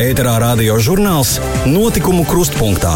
Ēterā 0.00 0.38
radio 0.40 0.78
žurnāls 0.80 1.38
Notikumu 1.68 2.24
krustpunktā. 2.28 2.94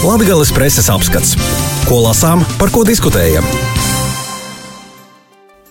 Latvijas 0.00 0.52
preses 0.56 0.88
apskats. 0.88 1.36
Ko 1.88 2.02
lasām, 2.04 2.44
par 2.60 2.72
ko 2.74 2.84
diskutējam? 2.86 3.46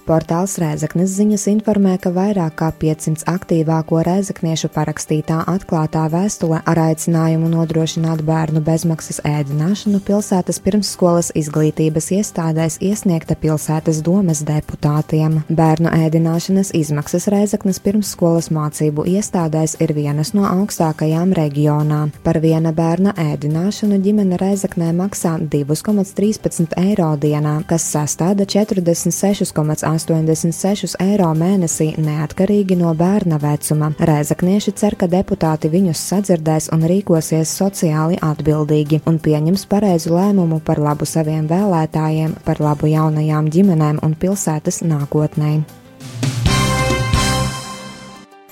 Portāls 0.09 0.55
Rēzaknes 0.57 1.11
ziņas 1.13 1.43
informē, 1.51 1.91
ka 2.01 2.09
vairāk 2.09 2.55
kā 2.57 2.71
500 2.81 3.27
aktīvāko 3.29 3.99
rēzakniešu 4.07 4.71
parakstītā 4.73 5.43
atklātā 5.51 6.07
vēstule 6.09 6.63
ar 6.65 6.79
aicinājumu 6.81 7.45
nodrošināt 7.51 8.23
bērnu 8.25 8.63
bezmaksas 8.65 9.21
ēdināšanu 9.29 9.99
pilsētas 10.07 10.57
pirmsskolas 10.65 11.29
izglītības 11.37 12.09
iestādēs 12.17 12.79
iesniegta 12.81 13.37
pilsētas 13.37 13.99
domes 14.07 14.41
deputātiem. 14.47 15.43
Bērnu 15.45 15.93
ēdināšanas 15.93 16.73
izmaksas 16.79 17.29
Rēzaknes 17.29 17.77
pirmsskolas 17.85 18.49
mācību 18.49 19.05
iestādēs 19.13 19.77
ir 19.77 19.93
vienas 19.93 20.33
no 20.33 20.49
augstākajām 20.49 21.37
reģionā. 21.37 22.01
Par 22.25 22.41
viena 22.41 22.73
bērna 22.73 23.13
ēdināšanu 23.27 24.01
ģimene 24.09 24.41
Rēzaknē 24.41 24.89
maksā 25.03 25.37
2,13 25.53 26.73
eiro 26.81 27.13
dienā, 27.21 27.59
kas 27.69 27.85
sastāda 27.93 28.49
46,8 28.49 29.98
86 29.99 30.95
eiro 31.03 31.27
mēnesī 31.35 31.89
neatkarīgi 31.99 32.77
no 32.79 32.93
bērna 32.97 33.39
vecuma. 33.41 33.91
Rēzaknieši 33.99 34.73
cer, 34.79 34.95
ka 34.99 35.09
deputāti 35.12 35.71
viņus 35.73 36.05
sadzirdēs 36.13 36.69
un 36.75 36.85
rīkosies 36.89 37.51
sociāli 37.59 38.19
atbildīgi 38.23 39.01
un 39.09 39.19
pieņems 39.19 39.67
pareizu 39.71 40.15
lēmumu 40.15 40.62
par 40.63 40.79
labu 40.79 41.09
saviem 41.09 41.49
vēlētājiem, 41.51 42.39
par 42.45 42.63
labu 42.63 42.91
jaunajām 42.93 43.51
ģimenēm 43.51 44.01
un 44.05 44.15
pilsētas 44.19 44.83
nākotnē. 44.88 45.59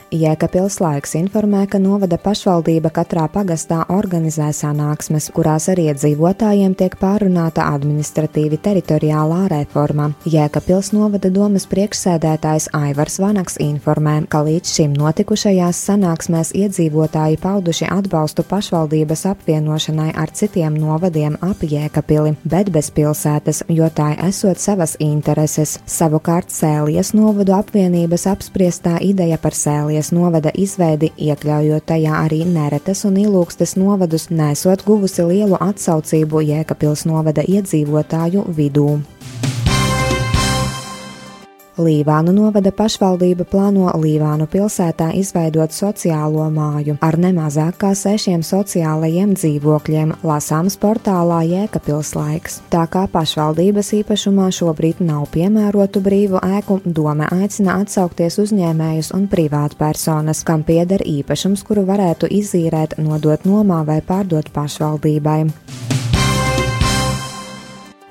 Jēkabils 0.08 0.78
laiks 0.80 1.18
informē, 1.20 1.66
ka 1.68 1.82
novada 1.84 2.16
pašvaldība 2.16 2.94
katrā 2.96 3.26
pagastā 3.28 3.82
organizē 3.92 4.54
sanāksmes, 4.56 5.26
kurās 5.36 5.66
ar 5.68 5.82
iedzīvotājiem 5.84 6.78
tiek 6.80 6.94
pārunāta 7.02 7.66
administratīvi 7.74 8.56
teritoriālā 8.64 9.42
reforma. 9.52 10.14
Jēkabils 10.24 10.94
novada 10.96 11.28
domas 11.28 11.68
priekšsēdētājs 11.68 12.70
Aivars 12.78 13.20
Vanaks 13.20 13.60
informē, 13.60 14.22
ka 14.32 14.46
līdz 14.48 14.78
šim 14.78 14.94
notikušajās 14.96 15.82
sanāksmēs 15.90 16.54
iedzīvotāji 16.56 17.42
pauduši 17.44 17.92
atbalstu 17.92 18.48
pašvaldības 18.48 19.26
apvienošanai 19.34 20.14
ar 20.16 20.32
citiem 20.32 20.80
novadiem 20.80 21.36
ap 21.44 21.68
Jēkabili, 21.68 22.38
bet 22.48 22.72
bez 22.72 22.94
pilsētas, 22.96 23.66
jo 23.68 23.92
tā 23.92 24.14
esot 24.30 24.64
savas 24.64 24.96
intereses. 25.04 25.82
Savukārt 25.84 26.56
Sēlies 26.56 27.12
novadu 27.12 27.58
apvienības 27.60 28.30
apspriestā 28.32 29.02
ideja 29.04 29.36
par 29.36 29.52
Sēlies 29.52 29.97
novada 30.14 30.52
izveidi, 30.54 31.10
iekļaujot 31.18 31.86
tajā 31.90 32.14
arī 32.24 32.44
Neretes 32.48 33.04
un 33.08 33.18
Ilūkstes 33.22 33.76
novadus, 33.80 34.30
nesot 34.30 34.86
guvusi 34.88 35.26
lielu 35.26 35.60
atsaucību 35.60 36.44
Jēkabils 36.48 37.06
novada 37.10 37.46
iedzīvotāju 37.48 38.46
vidū. 38.58 38.90
Līvānu 41.78 42.32
novada 42.34 42.72
pašvaldība 42.74 43.46
plāno 43.46 43.92
Līvānu 44.02 44.48
pilsētā 44.50 45.12
izveidot 45.20 45.70
sociālo 45.76 46.48
māju 46.50 46.96
ar 47.06 47.18
nemazāk 47.22 47.76
kā 47.84 47.92
sešiem 47.94 48.42
sociālajiem 48.42 49.36
dzīvokļiem, 49.38 50.16
lasāms 50.26 50.74
portālā 50.82 51.44
Jēkabils 51.46 52.16
laiks. 52.18 52.58
Tā 52.74 52.88
kā 52.90 53.04
pašvaldības 53.14 53.94
īpašumā 54.00 54.50
šobrīd 54.58 55.04
nav 55.06 55.28
piemērotu 55.36 56.02
brīvu 56.02 56.42
ēku, 56.42 56.80
doma 56.82 57.30
aicina 57.38 57.78
atsaukties 57.84 58.40
uzņēmējus 58.42 59.14
un 59.14 59.30
privātpersonas, 59.30 60.42
kam 60.50 60.66
pieder 60.66 61.06
īpašums, 61.06 61.62
kuru 61.62 61.86
varētu 61.86 62.32
izīrēt, 62.42 62.98
nodot 62.98 63.46
nomā 63.46 63.84
vai 63.86 64.02
pārdot 64.02 64.50
pašvaldībai. 64.50 65.44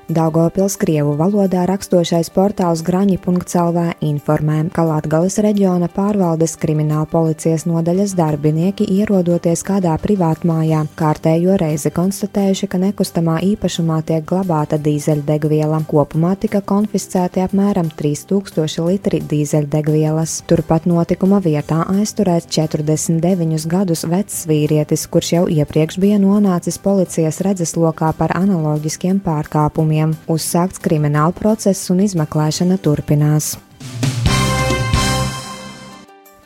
Daugopils 0.07 0.77
Krievu 0.79 1.17
valodā 1.19 1.65
rakstošais 1.67 2.29
portāls 2.31 2.79
graņi.lv 2.87 3.81
informē, 4.07 4.59
ka 4.71 4.85
Latgales 4.87 5.35
reģiona 5.43 5.89
pārvaldes 5.91 6.53
krimināla 6.61 7.03
policijas 7.11 7.65
nodaļas 7.67 8.13
darbinieki 8.15 8.87
ierodoties 8.87 9.65
kādā 9.67 9.97
privātmājā 9.99 10.85
kārtējo 10.95 11.57
reizi 11.59 11.91
konstatējuši, 11.91 12.69
ka 12.71 12.79
nekustamā 12.85 13.41
īpašumā 13.49 13.97
tiek 14.07 14.23
glabāta 14.29 14.79
dīzeļdegviela. 14.79 15.81
Kopumā 15.91 16.37
tika 16.39 16.63
konfiscēti 16.63 17.43
apmēram 17.43 17.91
3000 17.99 18.87
litri 18.87 19.19
dīzeļdegvielas. 19.19 20.37
Turpat 20.47 20.87
notikuma 20.87 21.41
vietā 21.43 21.81
aizturēts 21.97 22.47
49 22.55 23.67
gadus 23.67 24.05
vecs 24.07 24.39
vīrietis, 24.47 25.03
kurš 25.11 25.35
jau 25.35 25.45
iepriekš 25.51 25.99
bija 25.99 26.23
nonācis 26.23 26.79
policijas 26.79 27.43
redzeslokā 27.43 28.15
par 28.15 28.37
analoģiskiem 28.39 29.19
pārkāpumiem 29.27 29.96
uzņēmumiem. 29.97 30.15
Uzsākts 30.27 30.81
krimināla 30.81 31.33
process 31.33 31.89
un 31.89 32.03
izmeklēšana 32.05 32.77
turpinās. 32.77 33.57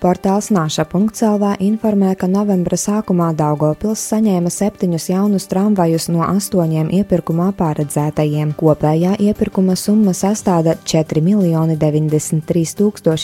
Portāls 0.01 0.47
Nāša.CLV 0.49 1.59
informē, 1.61 2.15
ka 2.17 2.25
novembra 2.25 2.73
sākumā 2.73 3.27
Daugopils 3.37 4.01
saņēma 4.09 4.49
septiņus 4.49 5.03
jaunus 5.11 5.43
tramvajus 5.51 6.07
no 6.09 6.23
astoņiem 6.25 6.87
iepirkumā 6.97 7.51
paredzētajiem. 7.59 8.55
Kopējā 8.57 9.11
iepirkuma 9.21 9.75
summa 9.77 10.15
sastāda 10.17 10.73
4 10.89 11.21
miljoni 11.21 11.75
93 11.77 12.63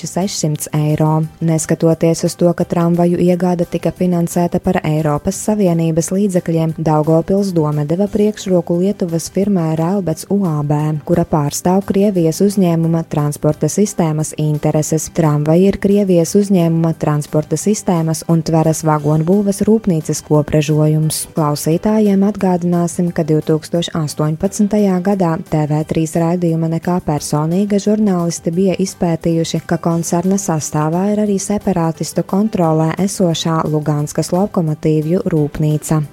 600 0.06 0.70
eiro. 0.78 1.24
Neskatoties 1.42 2.22
uz 2.30 2.36
to, 2.38 2.54
ka 2.54 2.62
tramvaju 2.70 3.18
iegāde 3.26 3.66
tika 3.66 3.90
finansēta 3.90 4.62
par 4.62 4.78
Eiropas 4.84 5.42
Savienības 5.50 6.12
līdzekļiem, 6.14 6.78
Daugopils 6.78 7.56
doma 7.58 7.88
deva 7.90 8.06
priekšroku 8.06 8.78
Lietuvas 8.84 9.32
firmai 9.34 9.72
Rēlbets 9.82 10.30
UAB, 10.30 10.76
kura 11.10 11.26
pārstāv 11.26 11.88
Krievijas 11.90 12.46
uzņēmuma 12.46 13.08
transporta 13.10 13.66
sistēmas 13.66 14.36
intereses. 14.38 15.10
Tramvaji 15.18 15.72
ir 15.74 15.82
Krievijas 15.82 16.38
uzņēmuma 16.38 16.67
uzņēmuma 16.68 16.94
transporta 17.00 17.58
sistēmas 17.58 18.24
un 18.28 18.42
tveras 18.44 18.84
vagonu 18.84 19.24
būves 19.26 19.62
rūpnīcas 19.64 20.22
kopražojums. 20.28 21.28
Klausītājiem 21.36 22.24
atgādināsim, 22.28 23.12
ka 23.12 23.24
2018. 23.24 24.68
gadā 25.02 25.38
TV3 25.50 26.06
raidījuma 26.20 26.68
nekā 26.68 27.00
personīga 27.06 27.80
žurnālisti 27.80 28.52
bija 28.52 28.76
izpētījuši, 28.76 29.64
ka 29.66 29.78
koncerna 29.78 30.38
sastāvā 30.38 31.14
ir 31.14 31.24
arī 31.24 31.40
separātistu 31.40 32.24
kontrolē 32.24 32.94
esošā 33.00 33.64
Luganskas 33.68 34.34
lokomotīvju 34.34 35.24
rūpnīca. 35.26 36.04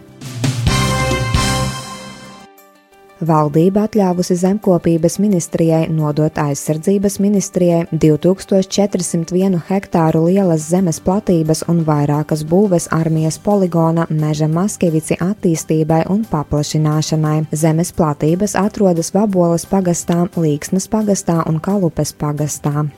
Valdība 3.22 3.84
atļāvusi 3.86 4.34
zemkopības 4.34 5.20
ministrijai 5.22 5.84
nodot 5.86 6.34
aizsardzības 6.42 7.20
ministrijai 7.22 7.84
2401 7.92 9.60
hektāru 9.68 10.24
lielas 10.26 10.66
zemes 10.72 10.98
platības 11.04 11.62
un 11.70 11.84
vairākas 11.86 12.42
būves 12.50 12.88
armijas 12.90 13.38
poligona 13.38 14.08
meža 14.10 14.48
Maskivici 14.50 15.14
attīstībai 15.22 16.02
un 16.10 16.26
paplašināšanai. 16.32 17.44
Zemes 17.54 17.94
platības 17.94 18.58
atrodas 18.58 19.14
Vabolas 19.14 19.68
pagastā, 19.70 20.24
Līksnes 20.34 20.90
pagastā 20.90 21.44
un 21.46 21.62
Kalupes 21.62 22.12
pagastā. 22.18 22.88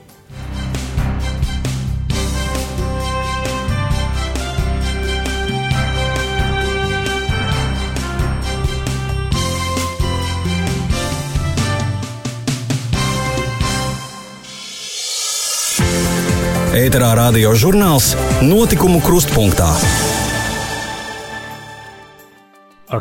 Ēterā 16.77 17.07
radio 17.17 17.55
žurnāls 17.57 18.11
Notikumu 18.45 18.99
krustpunktā. 19.01 19.65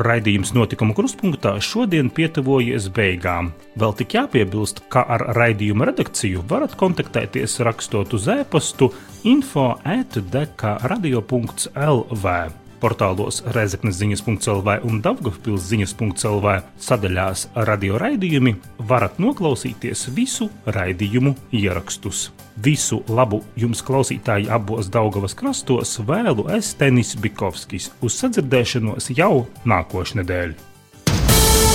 Raidījums 0.01 0.55
notikumu 0.57 0.97
krustpunktā 0.97 1.53
šodien 1.61 2.09
pietuvojas 2.09 2.89
beigām. 2.97 3.53
Vēl 3.77 3.93
tik 4.01 4.17
jāpiebilst, 4.17 4.87
ka 4.89 5.05
ar 5.05 5.29
raidījuma 5.37 5.91
redakciju 5.91 6.47
varat 6.49 6.73
kontaktēties 6.81 7.61
rakstot 7.69 8.17
uz 8.17 8.31
e-pastu 8.33 8.95
info 9.29 9.75
atdk 9.85 10.79
radio.lv 10.95 12.39
portālos 12.83 13.43
Rezeknes 13.55 13.99
ziņas.clv 14.01 14.79
un 14.89 15.01
Dabgopils 15.05 15.67
ziņas.clv 15.71 16.59
sadaļās 16.83 17.49
radio 17.69 17.99
raidījumi 18.03 18.57
varat 18.91 19.21
noklausīties 19.23 20.09
visu 20.17 20.51
raidījumu 20.67 21.35
ierakstus. 21.57 22.31
Visu 22.63 23.03
labu 23.09 23.43
jums, 23.57 23.83
klausītāji, 23.85 24.49
abos 24.53 24.89
Daugavas 24.93 25.37
krastos 25.37 25.99
vēlu 26.07 26.49
es 26.57 26.73
Tenis 26.79 27.17
Bikovskis 27.21 27.91
uz 28.01 28.17
sadzirdēšanos 28.23 29.13
jau 29.17 29.45
nākošnedēļ. 29.69 30.57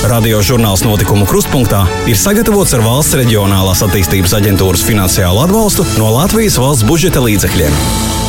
Radio 0.02 0.40
žurnāls 0.42 0.82
notikumu 0.82 1.28
krustpunktā 1.30 1.84
ir 2.10 2.18
sagatavots 2.18 2.74
ar 2.74 2.82
valsts 2.82 3.20
reģionālās 3.20 3.84
attīstības 3.86 4.34
aģentūras 4.40 4.86
finansiālu 4.88 5.44
atbalstu 5.44 5.86
no 6.02 6.10
Latvijas 6.16 6.58
valsts 6.58 6.88
budžeta 6.90 7.22
līdzekļiem. 7.22 8.21